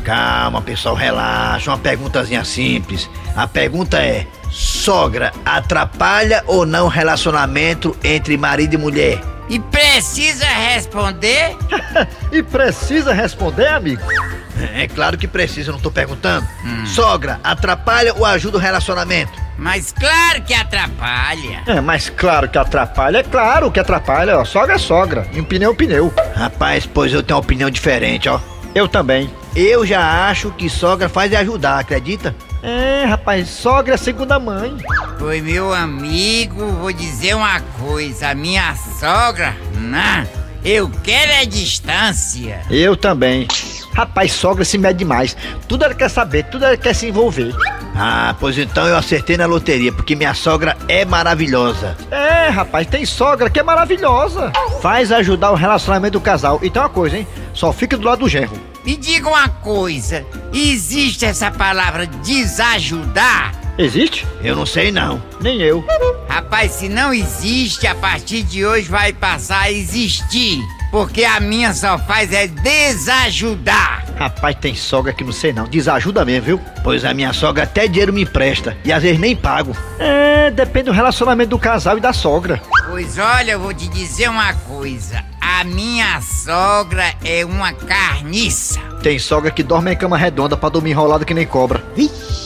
Calma, 0.05 0.61
pessoal, 0.61 0.95
relaxa. 0.95 1.71
Uma 1.71 1.79
perguntazinha 1.79 2.45
simples. 2.45 3.09
A 3.37 3.47
pergunta 3.47 3.99
é: 3.99 4.27
sogra 4.51 5.33
atrapalha 5.45 6.43
ou 6.47 6.67
não 6.67 6.87
o 6.87 6.89
relacionamento 6.89 7.97
entre 8.03 8.37
marido 8.37 8.75
e 8.75 8.79
mulher? 8.79 9.21
E 9.49 9.59
precisa 9.59 10.47
responder? 10.47 11.57
e 12.33 12.43
precisa 12.43 13.13
responder, 13.13 13.69
amigo? 13.69 14.03
É 14.75 14.87
claro 14.87 15.17
que 15.19 15.27
precisa, 15.27 15.71
eu 15.71 15.75
não 15.75 15.81
tô 15.81 15.91
perguntando. 15.91 16.47
Sogra 16.87 17.41
atrapalha 17.43 18.15
ou 18.15 18.25
ajuda 18.25 18.59
o 18.59 18.61
relacionamento? 18.61 19.33
Mas 19.59 19.93
claro 19.93 20.43
que 20.43 20.55
atrapalha. 20.55 21.63
É, 21.67 21.81
mas 21.81 22.11
claro 22.11 22.49
que 22.49 22.59
atrapalha, 22.59 23.19
é 23.19 23.23
claro 23.23 23.71
que 23.71 23.81
atrapalha, 23.81 24.39
ó. 24.39 24.45
Sogra 24.45 24.75
é 24.75 24.79
sogra, 24.79 25.27
e 25.33 25.41
um 25.41 25.45
pneu 25.45 25.71
é 25.71 25.73
um 25.73 25.77
pneu. 25.77 26.15
Rapaz, 26.35 26.87
pois 26.87 27.13
eu 27.13 27.23
tenho 27.23 27.37
uma 27.37 27.45
opinião 27.45 27.71
diferente, 27.71 28.29
ó. 28.29 28.41
Eu 28.75 28.89
também. 28.89 29.31
Eu 29.55 29.85
já 29.85 30.31
acho 30.31 30.51
que 30.51 30.71
sogra 30.71 31.09
faz 31.11 31.31
é 31.31 31.37
ajudar, 31.37 31.79
acredita? 31.79 32.35
É, 32.63 33.05
rapaz, 33.05 33.49
sogra 33.49 33.95
é 33.95 33.97
segunda 33.99 34.39
mãe. 34.39 34.77
Pois 35.19 35.43
meu 35.43 35.75
amigo, 35.75 36.67
vou 36.73 36.93
dizer 36.93 37.35
uma 37.35 37.61
coisa, 37.61 38.29
a 38.29 38.35
minha 38.35 38.75
sogra, 38.99 39.55
não, 39.77 40.27
eu 40.65 40.91
quero 41.03 41.33
é 41.33 41.45
distância. 41.45 42.63
Eu 42.71 42.97
também. 42.97 43.47
Rapaz, 43.93 44.33
sogra 44.33 44.65
se 44.65 44.79
mede 44.79 45.01
demais. 45.01 45.37
Tudo 45.69 45.85
ela 45.85 45.95
quer 45.95 46.09
saber, 46.09 46.45
tudo 46.45 46.65
ela 46.65 46.77
quer 46.77 46.95
se 46.95 47.09
envolver. 47.09 47.55
Ah, 47.95 48.35
pois 48.41 48.57
então 48.57 48.87
eu 48.87 48.97
acertei 48.97 49.37
na 49.37 49.45
loteria, 49.45 49.93
porque 49.93 50.17
minha 50.17 50.33
sogra 50.33 50.77
é 50.89 51.05
maravilhosa. 51.05 51.95
É, 52.11 52.49
rapaz, 52.49 52.87
tem 52.87 53.05
sogra 53.05 53.51
que 53.51 53.61
é 53.61 53.63
maravilhosa. 53.63 54.51
Faz 54.81 55.13
ajudar 55.13 55.51
o 55.51 55.57
relacionamento 55.57 56.19
do 56.19 56.23
casal. 56.23 56.59
E 56.63 56.71
tem 56.71 56.81
uma 56.81 56.89
coisa, 56.89 57.19
hein? 57.19 57.27
Só 57.53 57.71
fica 57.71 57.99
do 57.99 58.07
lado 58.07 58.21
do 58.21 58.29
genro. 58.31 58.72
Me 58.85 58.97
diga 58.97 59.29
uma 59.29 59.49
coisa, 59.49 60.27
existe 60.53 61.25
essa 61.25 61.51
palavra 61.51 62.07
desajudar? 62.07 63.53
Existe? 63.79 64.27
Eu 64.43 64.55
não 64.57 64.67
sei 64.67 64.91
não. 64.91 65.23
Nem 65.41 65.61
eu. 65.63 65.85
Rapaz, 66.29 66.73
se 66.73 66.89
não 66.89 67.13
existe, 67.15 67.87
a 67.87 67.95
partir 67.95 68.43
de 68.43 68.67
hoje 68.67 68.89
vai 68.89 69.13
passar 69.13 69.63
a 69.63 69.73
existir. 69.73 70.61
Porque 70.91 71.25
a 71.25 71.41
minha 71.41 71.73
só 71.73 71.99
faz 71.99 72.33
é 72.33 72.47
desajudar. 72.47 74.05
Rapaz, 74.19 74.57
tem 74.61 74.75
sogra 74.75 75.13
que 75.13 75.25
não 75.25 75.33
sei 75.33 75.53
não. 75.53 75.65
Desajuda 75.65 76.25
mesmo, 76.25 76.45
viu? 76.45 76.61
Pois 76.85 77.05
a 77.05 77.15
minha 77.15 77.33
sogra 77.33 77.63
até 77.63 77.89
dinheiro 77.89 78.13
me 78.13 78.23
empresta 78.23 78.77
e 78.85 78.93
às 78.93 79.03
vezes 79.03 79.19
nem 79.19 79.35
pago. 79.35 79.75
É, 79.99 80.51
depende 80.51 80.87
do 80.87 80.93
relacionamento 80.93 81.51
do 81.51 81.59
casal 81.59 81.97
e 81.97 82.01
da 82.01 82.13
sogra. 82.13 82.61
Pois 83.03 83.19
olha, 83.19 83.51
eu 83.51 83.59
vou 83.59 83.75
te 83.75 83.89
dizer 83.89 84.31
uma 84.31 84.55
coisa. 84.55 85.25
A 85.41 85.65
minha 85.65 86.21
sogra 86.21 87.13
é 87.25 87.45
uma 87.45 87.73
carniça. 87.73 88.79
Tem 89.03 89.19
sogra 89.19 89.51
que 89.51 89.65
dorme 89.65 89.93
em 89.93 89.97
cama 89.97 90.17
redonda 90.17 90.57
pra 90.57 90.69
dormir 90.69 90.91
enrolado 90.91 91.25
que 91.25 91.35
nem 91.35 91.45
cobra. 91.45 91.85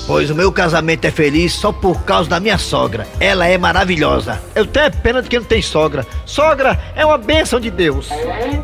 Pois 0.06 0.30
o 0.30 0.34
meu 0.34 0.50
casamento 0.50 1.04
é 1.04 1.10
feliz 1.10 1.52
só 1.52 1.72
por 1.72 2.04
causa 2.04 2.30
da 2.30 2.40
minha 2.40 2.56
sogra. 2.56 3.06
Ela 3.20 3.46
é 3.46 3.58
maravilhosa. 3.58 4.42
Eu 4.54 4.64
tenho 4.64 4.90
pena 4.92 5.20
de 5.20 5.28
quem 5.28 5.40
não 5.40 5.46
tem 5.46 5.60
sogra. 5.60 6.06
Sogra 6.24 6.80
é 6.96 7.04
uma 7.04 7.18
bênção 7.18 7.60
de 7.60 7.70
Deus. 7.70 8.08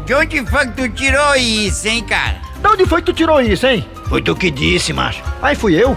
De 0.06 0.14
onde 0.14 0.46
foi 0.46 0.68
que 0.68 0.72
tu 0.72 0.88
tirou 0.88 1.36
isso, 1.36 1.86
hein, 1.88 2.02
cara? 2.04 2.40
De 2.58 2.68
onde 2.68 2.86
foi 2.86 3.02
que 3.02 3.12
tu 3.12 3.12
tirou 3.12 3.38
isso, 3.38 3.66
hein? 3.66 3.86
Foi 4.08 4.22
tu 4.22 4.34
que 4.34 4.50
disse, 4.50 4.94
macho. 4.94 5.22
Aí 5.42 5.54
fui 5.54 5.74
eu. 5.74 5.94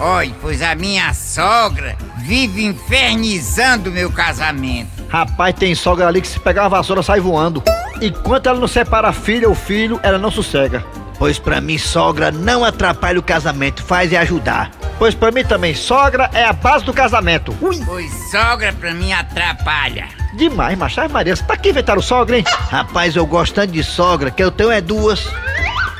Olha, 0.00 0.34
pois 0.42 0.62
a 0.62 0.74
minha 0.74 1.14
sogra 1.14 1.96
vive 2.18 2.64
infernizando 2.64 3.92
meu 3.92 4.10
casamento. 4.10 4.97
Rapaz, 5.08 5.54
tem 5.54 5.74
sogra 5.74 6.06
ali 6.06 6.20
que 6.20 6.28
se 6.28 6.38
pegar 6.38 6.62
uma 6.62 6.68
vassoura 6.68 7.02
sai 7.02 7.20
voando. 7.20 7.62
Enquanto 8.00 8.48
ela 8.48 8.60
não 8.60 8.68
separa 8.68 9.08
a 9.08 9.12
filha 9.12 9.48
ou 9.48 9.54
filho, 9.54 9.98
ela 10.02 10.18
não 10.18 10.30
sossega. 10.30 10.84
Pois 11.18 11.38
pra 11.38 11.60
mim, 11.60 11.78
sogra 11.78 12.30
não 12.30 12.64
atrapalha 12.64 13.18
o 13.18 13.22
casamento, 13.22 13.82
faz 13.82 14.12
é 14.12 14.18
ajudar. 14.18 14.70
Pois 14.98 15.14
pra 15.14 15.32
mim 15.32 15.44
também, 15.44 15.74
sogra 15.74 16.30
é 16.32 16.44
a 16.44 16.52
base 16.52 16.84
do 16.84 16.92
casamento. 16.92 17.56
Ui. 17.60 17.84
Pois 17.84 18.30
sogra 18.30 18.72
pra 18.72 18.92
mim 18.94 19.12
atrapalha. 19.12 20.06
Demais, 20.34 20.78
macho. 20.78 21.00
Ai, 21.00 21.08
Maria, 21.08 21.36
pra 21.36 21.56
que 21.56 21.70
inventaram 21.70 22.00
sogra, 22.00 22.38
hein? 22.38 22.44
Rapaz, 22.70 23.16
eu 23.16 23.26
gosto 23.26 23.54
tanto 23.54 23.72
de 23.72 23.82
sogra 23.82 24.30
que 24.30 24.42
eu 24.42 24.50
tenho 24.50 24.70
é 24.70 24.80
duas. 24.80 25.28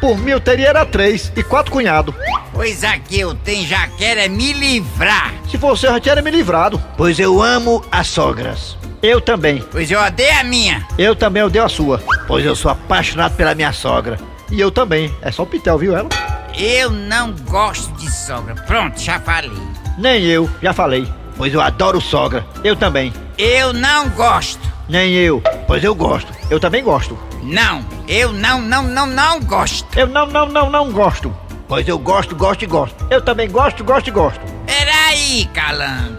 Por 0.00 0.16
mim 0.16 0.30
eu 0.30 0.40
teria 0.40 0.68
era 0.68 0.86
três 0.86 1.32
e 1.34 1.42
quatro 1.42 1.72
cunhados. 1.72 2.14
Pois 2.52 2.84
aqui 2.84 3.18
eu 3.18 3.34
tenho 3.34 3.66
já 3.66 3.88
quero 3.88 4.20
é 4.20 4.28
me 4.28 4.52
livrar. 4.52 5.32
Se 5.50 5.58
fosse 5.58 5.86
eu 5.86 5.92
já 5.92 6.00
tinha 6.00 6.22
me 6.22 6.30
livrado. 6.30 6.80
Pois 6.96 7.18
eu 7.18 7.42
amo 7.42 7.84
as 7.90 8.06
sogras. 8.06 8.77
Eu 9.02 9.20
também. 9.20 9.62
Pois 9.70 9.90
eu 9.90 10.00
odeio 10.00 10.40
a 10.40 10.44
minha. 10.44 10.86
Eu 10.98 11.14
também 11.14 11.42
odeio 11.42 11.64
a 11.64 11.68
sua. 11.68 12.02
Pois 12.26 12.44
eu 12.44 12.56
sou 12.56 12.70
apaixonado 12.70 13.36
pela 13.36 13.54
minha 13.54 13.72
sogra. 13.72 14.18
E 14.50 14.60
eu 14.60 14.70
também. 14.70 15.14
É 15.22 15.30
só 15.30 15.44
o 15.44 15.46
Pitel, 15.46 15.78
viu 15.78 15.96
ela? 15.96 16.08
Eu 16.56 16.90
não 16.90 17.32
gosto 17.48 17.92
de 17.94 18.10
sogra. 18.10 18.54
Pronto, 18.66 19.00
já 19.00 19.20
falei. 19.20 19.52
Nem 19.96 20.24
eu, 20.24 20.50
já 20.60 20.72
falei. 20.72 21.06
Pois 21.36 21.54
eu 21.54 21.60
adoro 21.60 22.00
sogra. 22.00 22.44
Eu 22.64 22.74
também. 22.74 23.12
Eu 23.36 23.72
não 23.72 24.08
gosto. 24.10 24.60
Nem 24.88 25.12
eu. 25.12 25.40
Pois 25.68 25.84
eu 25.84 25.94
gosto. 25.94 26.32
Eu 26.50 26.58
também 26.58 26.82
gosto. 26.82 27.16
Não, 27.42 27.84
eu 28.08 28.32
não, 28.32 28.60
não, 28.60 28.82
não, 28.82 29.06
não 29.06 29.40
gosto. 29.40 29.86
Eu 29.96 30.08
não, 30.08 30.26
não, 30.26 30.46
não, 30.46 30.68
não 30.68 30.90
gosto. 30.90 31.34
Pois 31.68 31.86
eu 31.86 31.98
gosto, 31.98 32.34
gosto 32.34 32.64
e 32.64 32.66
gosto. 32.66 33.06
Eu 33.08 33.22
também 33.22 33.48
gosto, 33.48 33.84
gosto 33.84 34.08
e 34.08 34.10
gosto. 34.10 34.40
Peraí, 34.66 35.48
Calango. 35.54 36.18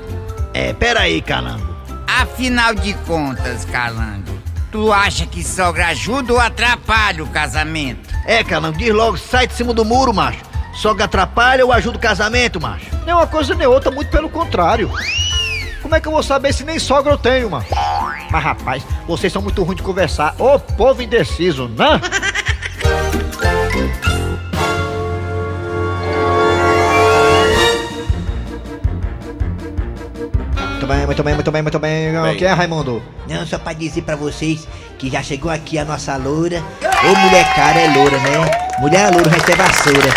É, 0.54 0.72
peraí, 0.72 1.22
Calango. 1.22 1.69
Afinal 2.18 2.74
de 2.74 2.94
contas, 3.06 3.66
Calango, 3.66 4.38
tu 4.72 4.92
acha 4.92 5.26
que 5.26 5.44
sogra 5.44 5.88
ajuda 5.88 6.34
ou 6.34 6.40
atrapalha 6.40 7.24
o 7.24 7.28
casamento? 7.28 8.10
É, 8.26 8.44
Calango, 8.44 8.78
diz 8.78 8.94
logo, 8.94 9.18
sai 9.18 9.46
de 9.46 9.54
cima 9.54 9.74
do 9.74 9.86
muro, 9.86 10.14
macho. 10.14 10.40
Sogra 10.74 11.06
atrapalha 11.06 11.66
ou 11.66 11.72
ajuda 11.72 11.98
o 11.98 12.02
casamento, 12.02 12.60
macho? 12.60 12.88
Nem 13.06 13.14
uma 13.14 13.28
coisa 13.28 13.54
nem 13.54 13.68
outra, 13.68 13.92
muito 13.92 14.10
pelo 14.10 14.30
contrário. 14.30 14.92
Como 15.82 15.96
é 15.96 16.00
que 16.00 16.08
eu 16.08 16.12
vou 16.12 16.24
saber 16.24 16.54
se 16.54 16.64
nem 16.64 16.80
sogra 16.80 17.14
eu 17.14 17.18
tenho, 17.18 17.50
mano? 17.50 17.66
Mas 18.30 18.44
rapaz, 18.44 18.84
vocês 19.08 19.32
são 19.32 19.42
muito 19.42 19.64
ruins 19.64 19.78
de 19.78 19.84
conversar. 19.84 20.36
Ô 20.38 20.60
povo 20.60 21.02
indeciso, 21.02 21.68
né? 21.68 22.00
bem, 30.90 31.06
muito 31.06 31.24
bem, 31.24 31.34
muito 31.36 31.52
bem, 31.52 31.62
muito 31.62 31.80
bem. 31.80 32.34
O 32.34 32.38
que 32.38 32.46
é, 32.46 32.52
Raimundo? 32.52 33.02
Não, 33.28 33.46
só 33.46 33.60
pra 33.60 33.74
dizer 33.74 34.02
pra 34.02 34.16
vocês 34.16 34.68
que 34.98 35.10
já 35.10 35.22
chegou 35.22 35.52
aqui 35.52 35.78
a 35.78 35.86
nossa 35.86 36.18
loura. 36.18 36.64
Ô 36.82 37.16
mulher 37.20 37.56
cara 37.56 37.80
é 37.80 37.96
loura, 37.96 38.18
né? 38.18 38.52
Mulher 38.80 39.12
loura 39.14 39.30
vai 39.30 39.40
ter 39.40 39.56
vassoura. 39.56 40.10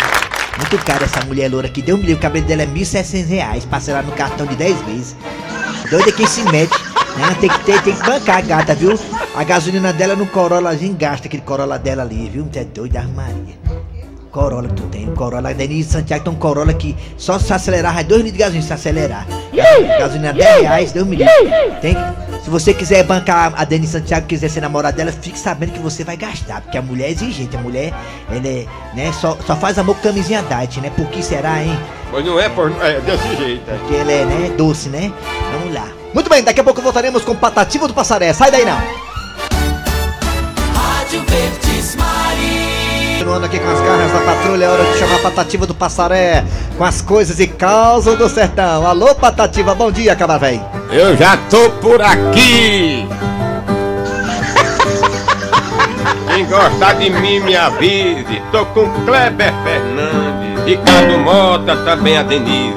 Muito 0.57 0.77
cara 0.83 1.05
essa 1.05 1.23
mulher 1.25 1.49
loura 1.51 1.69
que 1.69 1.81
deu 1.81 1.95
um 1.95 1.99
milhão. 1.99 2.17
O 2.17 2.19
cabelo 2.19 2.45
dela 2.45 2.63
é 2.63 2.65
1.700 2.65 3.27
reais. 3.27 3.65
Parcelar 3.65 4.03
no 4.03 4.11
cartão 4.13 4.47
de 4.47 4.55
10 4.55 4.81
vezes. 4.81 5.15
Doida 5.89 6.11
quem 6.11 6.25
se 6.25 6.41
mete. 6.43 6.73
Né? 7.17 7.37
Tem 7.39 7.49
que 7.49 7.59
ter, 7.59 7.81
tem 7.83 7.95
que 7.95 8.03
bancar 8.03 8.37
a 8.37 8.41
gata, 8.41 8.73
viu? 8.73 8.99
A 9.35 9.43
gasolina 9.43 9.93
dela 9.93 10.15
no 10.15 10.25
Corollazinho 10.25 10.95
gasta 10.95 11.27
aquele 11.27 11.43
Corolla 11.43 11.77
dela 11.77 12.01
ali, 12.01 12.29
viu? 12.29 12.47
Você 12.51 12.59
é 12.59 12.63
doido, 12.63 12.99
Maria. 13.15 13.92
Corolla 14.33 14.67
que 14.67 14.73
tu 14.73 14.83
tem, 14.87 15.05
Corolla. 15.13 15.49
A 15.49 15.53
Denise 15.53 15.91
Santiago 15.91 16.23
tem 16.23 16.33
um 16.33 16.35
Corolla 16.35 16.73
que 16.73 16.95
só 17.17 17.37
se 17.37 17.53
acelerar, 17.53 17.93
vai 17.93 18.03
2 18.03 18.23
litros 18.23 18.33
de 18.33 18.39
gasolina 18.39 18.65
se 18.65 18.73
acelerar. 18.73 19.27
Gasolina, 19.53 19.97
gasolina 19.99 20.33
10 20.33 20.61
reais, 20.61 20.91
deu 20.91 21.03
um 21.03 21.07
milhão. 21.07 21.29
Tem 21.79 21.93
que- 21.93 22.43
se 22.43 22.49
você 22.49 22.73
quiser 22.73 23.03
bancar 23.03 23.53
a 23.55 23.63
Denise 23.63 23.91
Santiago, 23.93 24.25
quiser 24.25 24.49
ser 24.49 24.59
namorada 24.61 24.97
dela, 24.97 25.11
fique 25.11 25.37
sabendo 25.37 25.71
que 25.71 25.79
você 25.79 26.03
vai 26.03 26.17
gastar. 26.17 26.61
Porque 26.61 26.77
a 26.77 26.81
mulher 26.81 27.09
é 27.09 27.11
exigente, 27.11 27.55
a 27.55 27.59
mulher, 27.59 27.93
ela 28.27 28.47
é, 28.47 28.65
né, 28.95 29.13
só, 29.13 29.37
só 29.45 29.55
faz 29.55 29.77
amor 29.77 29.95
com 29.97 30.01
camisinha 30.01 30.41
diet, 30.41 30.81
né? 30.81 30.91
Por 30.95 31.05
que 31.09 31.21
será, 31.21 31.63
hein? 31.63 31.77
Pois 32.09 32.25
não 32.25 32.39
é, 32.39 32.49
por, 32.49 32.71
é 32.81 32.99
desse 33.01 33.35
jeito. 33.35 33.69
É. 33.69 33.75
Porque 33.77 33.95
ela 33.95 34.11
é, 34.11 34.25
né, 34.25 34.49
doce, 34.57 34.89
né? 34.89 35.13
Vamos 35.53 35.73
lá. 35.73 35.87
Muito 36.11 36.27
bem, 36.29 36.43
daqui 36.43 36.59
a 36.59 36.63
pouco 36.63 36.81
voltaremos 36.81 37.23
com 37.23 37.35
Patativa 37.35 37.87
do 37.87 37.93
Passaré. 37.93 38.33
Sai 38.33 38.49
daí 38.49 38.65
não. 38.65 39.12
Continuando 43.23 43.45
aqui 43.45 43.57
com 43.57 43.69
as 43.69 43.79
garras 43.79 44.11
da 44.11 44.19
patrulha, 44.19 44.65
é 44.65 44.67
hora 44.67 44.83
de 44.83 44.99
chamar 44.99 45.15
a 45.15 45.19
Patativa 45.19 45.65
do 45.65 45.73
Passaré 45.73 46.43
com 46.77 46.83
as 46.83 47.01
coisas 47.01 47.39
e 47.39 47.47
causas 47.47 48.17
do 48.17 48.27
sertão. 48.27 48.85
Alô, 48.85 49.15
Patativa, 49.15 49.73
bom 49.73 49.89
dia, 49.89 50.13
cabra 50.13 50.37
véi. 50.37 50.61
Eu 50.91 51.15
já 51.15 51.37
tô 51.49 51.69
por 51.69 52.01
aqui. 52.01 53.07
Quem 56.33 56.45
gostar 56.47 56.95
de 56.95 57.09
mim 57.11 57.39
me 57.39 57.55
avise. 57.55 58.41
Tô 58.51 58.65
com 58.65 58.89
Kleber 59.05 59.53
Fernandes, 59.63 60.65
Ricardo 60.65 61.17
Mota, 61.19 61.77
também 61.77 62.17
a 62.17 62.23
Denise. 62.23 62.75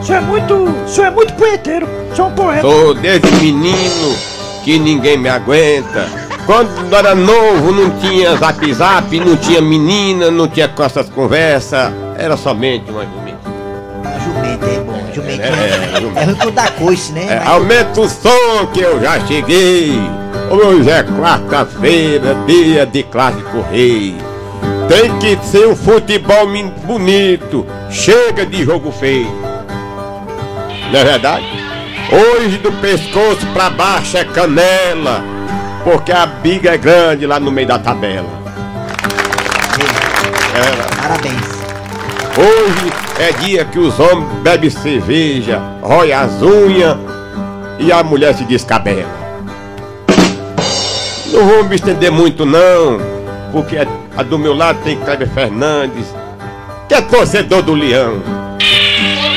O 0.00 0.04
senhor 0.04 0.18
é 0.18 0.20
muito. 0.20 0.54
O 0.54 0.88
senhor 0.88 1.08
é 1.08 1.10
muito 1.10 1.34
punheteiro. 1.34 1.88
O 2.12 2.14
senhor 2.14 2.28
é 2.28 2.30
um 2.30 2.34
poeta. 2.36 2.60
Sou 2.60 2.94
desde 2.94 3.32
menino 3.32 4.16
que 4.62 4.78
ninguém 4.78 5.18
me 5.18 5.28
aguenta. 5.28 6.21
Quando 6.52 6.94
era 6.94 7.14
novo 7.14 7.72
não 7.72 7.98
tinha 7.98 8.36
zap 8.36 8.74
zap, 8.74 9.18
não 9.18 9.38
tinha 9.38 9.62
menina, 9.62 10.30
não 10.30 10.46
tinha 10.46 10.68
com 10.68 10.84
essas 10.84 11.08
conversas. 11.08 11.90
Era 12.18 12.36
somente 12.36 12.90
uma 12.90 13.06
jumenta. 13.06 13.50
Jumento 14.22 14.64
é 14.66 14.78
bom, 14.80 15.02
jumento 15.14 15.40
É, 15.40 15.46
é, 15.46 16.20
é 16.20 16.24
ruim 16.24 16.34
quando 16.34 16.50
dá 16.50 16.70
coice, 16.72 17.10
né? 17.12 17.24
É, 17.26 17.38
Mas- 17.38 17.48
aumenta 17.48 18.00
o 18.02 18.06
som 18.06 18.66
que 18.70 18.80
eu 18.80 19.00
já 19.00 19.18
cheguei. 19.20 19.98
Hoje 20.50 20.90
é 20.90 21.02
quarta-feira, 21.02 22.36
dia 22.46 22.84
de 22.84 23.02
clássico 23.04 23.64
rei. 23.70 24.14
Tem 24.90 25.18
que 25.20 25.38
ser 25.46 25.66
um 25.66 25.74
futebol 25.74 26.46
bonito. 26.84 27.64
Chega 27.88 28.44
de 28.44 28.62
jogo 28.62 28.92
feio. 28.92 29.32
Não 30.92 31.00
é 31.00 31.02
verdade? 31.04 31.46
Hoje 32.12 32.58
do 32.58 32.70
pescoço 32.72 33.46
pra 33.54 33.70
baixo 33.70 34.18
é 34.18 34.24
canela. 34.26 35.31
Porque 35.84 36.12
a 36.12 36.26
biga 36.26 36.74
é 36.74 36.78
grande 36.78 37.26
lá 37.26 37.40
no 37.40 37.50
meio 37.50 37.66
da 37.66 37.78
tabela. 37.78 38.28
É. 40.54 41.02
Parabéns. 41.02 41.52
Hoje 42.36 42.92
é 43.18 43.32
dia 43.32 43.64
que 43.64 43.78
os 43.78 43.98
homens 43.98 44.28
bebem 44.42 44.70
cerveja, 44.70 45.60
rói 45.82 46.12
as 46.12 46.40
unhas 46.40 46.96
e 47.78 47.90
a 47.90 48.02
mulher 48.02 48.34
se 48.34 48.44
descabela. 48.44 49.22
Não 51.32 51.46
vou 51.46 51.64
me 51.64 51.74
estender 51.74 52.10
muito 52.10 52.46
não, 52.46 53.00
porque 53.50 53.76
a, 54.16 54.22
do 54.22 54.38
meu 54.38 54.54
lado 54.54 54.78
tem 54.84 54.96
Kleber 54.98 55.28
Fernandes, 55.28 56.06
que 56.88 56.94
é 56.94 57.00
torcedor 57.00 57.62
do 57.62 57.74
Leão. 57.74 58.22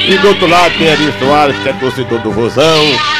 E 0.08 0.18
do 0.18 0.28
outro 0.28 0.48
lado 0.48 0.78
tem 0.78 0.92
Ari 0.92 1.14
Soares, 1.18 1.58
que 1.60 1.70
é 1.70 1.74
torcedor 1.74 2.20
do 2.20 2.30
Rosão. 2.30 3.15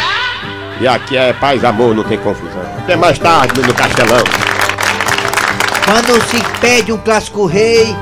E 0.80 0.88
aqui 0.88 1.16
é 1.16 1.32
paz 1.34 1.64
amor, 1.64 1.96
não 1.96 2.04
tem 2.04 2.18
confusão. 2.18 2.62
Até 2.80 2.96
mais 2.96 3.18
tarde 3.18 3.62
no 3.62 3.74
Castelão. 3.74 4.24
Quando 5.86 6.22
se 6.26 6.44
pede 6.60 6.92
um 6.92 6.98
clássico 6.98 7.46
rei, 7.46 7.96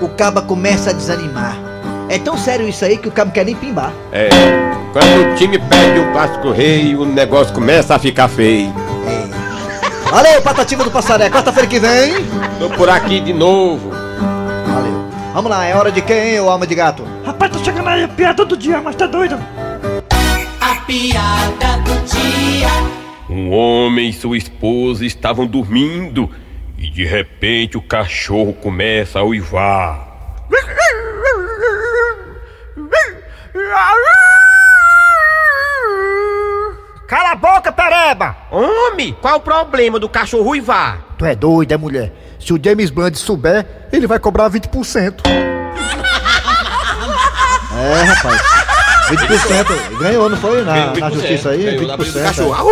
o 0.00 0.08
caba 0.08 0.40
começa 0.40 0.90
a 0.90 0.92
desanimar. 0.92 1.56
É 2.08 2.18
tão 2.18 2.38
sério 2.38 2.68
isso 2.68 2.84
aí 2.84 2.96
que 2.96 3.08
o 3.08 3.12
cabo 3.12 3.32
quer 3.32 3.44
nem 3.44 3.54
pimbar. 3.54 3.92
É, 4.12 4.28
quando 4.92 5.32
o 5.32 5.34
time 5.34 5.58
perde 5.58 6.00
um 6.00 6.12
clássico 6.12 6.50
rei, 6.50 6.94
o 6.94 7.04
negócio 7.04 7.52
começa 7.52 7.94
a 7.94 7.98
ficar 7.98 8.28
feio. 8.28 8.72
Valeu, 10.10 10.40
Patativa 10.40 10.84
do 10.84 10.90
Passaré. 10.90 11.28
Quarta-feira 11.28 11.68
que 11.68 11.78
vem. 11.78 12.24
Tô 12.58 12.70
por 12.70 12.88
aqui 12.88 13.20
de 13.20 13.32
novo. 13.32 13.90
Vamos 15.34 15.50
lá, 15.50 15.66
é 15.66 15.76
hora 15.76 15.92
de 15.92 16.00
quem, 16.00 16.40
ô 16.40 16.48
alma 16.48 16.66
de 16.66 16.74
gato? 16.74 17.04
Rapaz, 17.26 17.52
tá 17.52 17.58
chegando 17.58 17.88
aí 17.88 18.04
a 18.04 18.08
piada 18.08 18.42
do 18.44 18.56
dia, 18.56 18.80
mas 18.80 18.96
tá 18.96 19.06
doido. 19.06 19.38
Piada 20.86 21.78
do 21.84 21.94
dia. 22.06 22.68
Um 23.28 23.50
homem 23.50 24.10
e 24.10 24.12
sua 24.12 24.38
esposa 24.38 25.04
estavam 25.04 25.44
dormindo 25.44 26.30
e 26.78 26.88
de 26.88 27.04
repente 27.04 27.76
o 27.76 27.82
cachorro 27.82 28.52
começa 28.52 29.18
a 29.18 29.24
uivar. 29.24 30.06
Cala 37.08 37.32
a 37.32 37.36
boca, 37.36 37.72
pereba! 37.72 38.36
Homem, 38.50 39.16
qual 39.20 39.38
o 39.38 39.40
problema 39.40 39.98
do 39.98 40.08
cachorro 40.08 40.50
uivar? 40.50 41.04
Tu 41.18 41.24
é 41.24 41.34
doida, 41.34 41.74
é 41.74 41.76
mulher? 41.76 42.12
Se 42.38 42.52
o 42.52 42.60
James 42.62 42.90
Bond 42.90 43.18
souber, 43.18 43.88
ele 43.92 44.06
vai 44.06 44.20
cobrar 44.20 44.48
20%. 44.48 45.22
É, 47.76 48.02
rapaz. 48.02 48.55
20% 49.06 49.98
ganhou, 49.98 50.28
não 50.28 50.36
foi? 50.36 50.62
Na, 50.64 50.92
20%, 50.92 50.98
na 50.98 51.10
justiça 51.10 51.50
aí? 51.50 51.62
ganhou 51.64 51.86
na 51.86 51.96
briga 51.96 52.12
do 52.12 52.18
20%. 52.18 52.22
cachorro. 52.22 52.70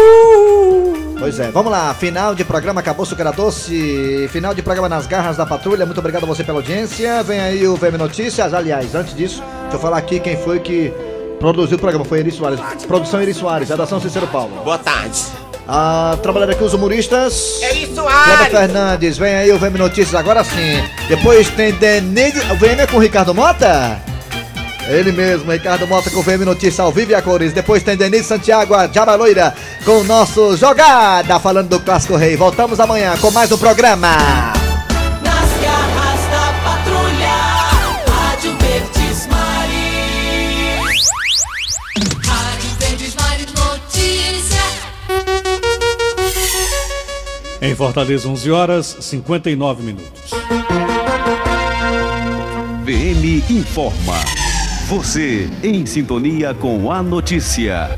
é. 1.00 1.18
Pois 1.18 1.40
é, 1.40 1.50
vamos 1.50 1.70
lá. 1.72 1.94
Final 1.94 2.34
de 2.34 2.44
programa, 2.44 2.80
acabou 2.80 3.06
Sucra 3.06 3.32
Doce. 3.32 4.28
Final 4.30 4.52
de 4.52 4.62
programa 4.62 4.88
nas 4.88 5.06
garras 5.06 5.36
da 5.36 5.46
patrulha. 5.46 5.86
Muito 5.86 5.98
obrigado 5.98 6.24
a 6.24 6.26
você 6.26 6.44
pela 6.44 6.58
audiência. 6.58 7.22
Vem 7.22 7.40
aí 7.40 7.66
o 7.66 7.76
VM 7.76 7.96
Notícias. 7.96 8.52
Aliás, 8.52 8.94
antes 8.94 9.14
disso, 9.16 9.42
deixa 9.62 9.76
eu 9.76 9.80
falar 9.80 9.98
aqui 9.98 10.20
quem 10.20 10.36
foi 10.36 10.60
que 10.60 10.92
produziu 11.38 11.76
o 11.76 11.80
programa. 11.80 12.04
Foi 12.04 12.18
Eri 12.18 12.30
Soares. 12.30 12.60
Produção 12.86 13.22
Eri 13.22 13.32
Soares, 13.32 13.68
redação 13.68 14.00
Cícero 14.00 14.26
Paulo. 14.26 14.60
Boa 14.64 14.76
tarde. 14.78 15.18
Ah, 15.66 16.18
trabalhando 16.22 16.50
aqui 16.50 16.62
os 16.62 16.74
humoristas. 16.74 17.62
Eri 17.62 17.86
Cleber 17.86 17.94
Soares. 17.94 18.48
Fernandes, 18.48 19.16
vem 19.16 19.34
aí 19.34 19.52
o 19.52 19.58
VM 19.58 19.78
Notícias 19.78 20.14
agora 20.14 20.44
sim. 20.44 20.82
Depois 21.08 21.48
tem 21.50 21.72
Denise. 21.72 22.40
O 22.50 22.56
VM 22.56 22.80
é 22.80 22.86
com 22.86 22.98
o 22.98 23.00
Ricardo 23.00 23.32
Mota? 23.32 23.98
Ele 24.88 25.12
mesmo, 25.12 25.50
Ricardo 25.50 25.86
Mota 25.86 26.10
com 26.10 26.20
o 26.20 26.22
VM 26.22 26.44
Notícias 26.44 26.78
ao 26.78 26.92
vivo 26.92 27.12
e 27.12 27.14
a 27.14 27.22
cores. 27.22 27.52
Depois 27.52 27.82
tem 27.82 27.96
Denise 27.96 28.24
Santiago, 28.24 28.74
a 28.74 28.86
Jabaloira, 28.86 29.54
com 29.84 30.00
o 30.00 30.04
nosso 30.04 30.56
Jogada, 30.56 31.40
falando 31.40 31.68
do 31.68 31.80
Clássico 31.80 32.16
Rei. 32.16 32.36
Voltamos 32.36 32.78
amanhã 32.78 33.16
com 33.16 33.30
mais 33.30 33.50
um 33.50 33.56
programa. 33.56 34.08
Nas 35.22 35.50
garras 35.62 36.20
da 36.30 36.52
patrulha. 36.62 37.34
Rádio 38.12 38.56
Verdes 38.58 39.26
Mari. 39.26 40.80
Rádio 42.26 42.70
Verdes 42.78 43.14
Mari 43.14 43.46
Notícia. 43.56 44.64
Em 47.62 47.74
Fortaleza, 47.74 48.28
11 48.28 48.50
horas 48.50 48.96
59 49.00 49.82
minutos. 49.82 50.30
VM 52.84 53.50
informa. 53.50 54.43
Você 54.94 55.50
em 55.60 55.84
sintonia 55.84 56.54
com 56.54 56.88
a 56.88 57.02
notícia. 57.02 57.88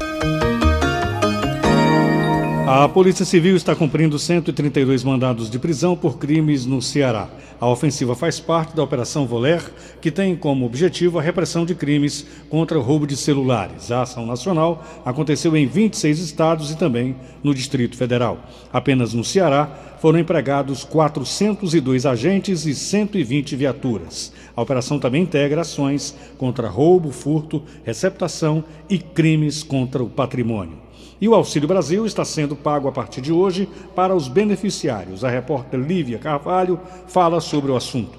A 2.67 2.89
Polícia 2.89 3.27
Civil 3.27 3.55
está 3.55 3.77
cumprindo 3.77 4.19
132 4.19 5.05
mandados 5.05 5.51
de 5.51 5.59
prisão 5.59 5.95
por 5.95 6.17
crimes 6.17 6.65
no 6.65 6.81
Ceará. 6.81 7.29
A 7.61 7.69
ofensiva 7.69 8.17
faz 8.17 8.41
parte 8.41 8.75
da 8.75 8.83
Operação 8.83 9.27
Voler, 9.27 9.63
que 10.01 10.11
tem 10.11 10.35
como 10.35 10.65
objetivo 10.65 11.19
a 11.19 11.23
repressão 11.23 11.67
de 11.67 11.75
crimes 11.75 12.27
contra 12.49 12.79
o 12.79 12.83
roubo 12.83 13.07
de 13.07 13.17
celulares. 13.17 13.93
A 13.93 14.03
ação 14.03 14.25
nacional 14.25 14.83
aconteceu 15.05 15.55
em 15.55 15.67
26 15.67 16.19
estados 16.19 16.71
e 16.71 16.77
também 16.77 17.15
no 17.43 17.55
Distrito 17.55 17.97
Federal. 17.97 18.41
Apenas 18.73 19.13
no 19.13 19.23
Ceará 19.23 19.97
foram 20.01 20.19
empregados 20.19 20.83
402 20.85 22.05
agentes 22.05 22.67
e 22.67 22.75
120 22.75 23.55
viaturas. 23.55 24.33
A 24.57 24.62
operação 24.62 24.99
também 24.99 25.23
integra 25.23 25.61
ações 25.61 26.16
contra 26.38 26.69
roubo, 26.69 27.11
furto, 27.11 27.62
receptação 27.85 28.64
e 28.88 28.99
crimes 28.99 29.62
contra 29.62 30.03
o 30.03 30.09
patrimônio. 30.09 30.79
E 31.21 31.29
o 31.29 31.35
Auxílio 31.35 31.69
Brasil 31.69 32.07
está 32.07 32.25
sendo 32.25 32.57
pago 32.57 32.88
a 32.88 32.92
partir 32.92 33.21
de 33.21 33.33
hoje 33.33 33.69
para 33.95 34.14
os 34.14 34.29
beneficiários. 34.29 35.25
A 35.25 35.29
repórter 35.29 35.79
Lívia 35.79 36.19
Carvalho 36.19 36.81
fala 37.07 37.40
sobre 37.40 37.71
o 37.71 37.77
assunto. 37.77 38.19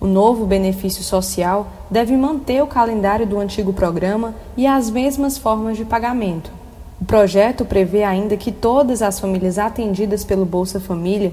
O 0.00 0.06
novo 0.06 0.44
benefício 0.46 1.02
social 1.04 1.72
deve 1.88 2.16
manter 2.16 2.60
o 2.60 2.66
calendário 2.66 3.24
do 3.24 3.38
antigo 3.38 3.72
programa 3.72 4.34
e 4.56 4.66
as 4.66 4.90
mesmas 4.90 5.38
formas 5.38 5.76
de 5.76 5.84
pagamento. 5.84 6.50
O 7.00 7.04
projeto 7.04 7.64
prevê 7.64 8.04
ainda 8.04 8.36
que 8.36 8.52
todas 8.52 9.02
as 9.02 9.18
famílias 9.18 9.58
atendidas 9.58 10.24
pelo 10.24 10.44
Bolsa 10.44 10.80
Família 10.80 11.32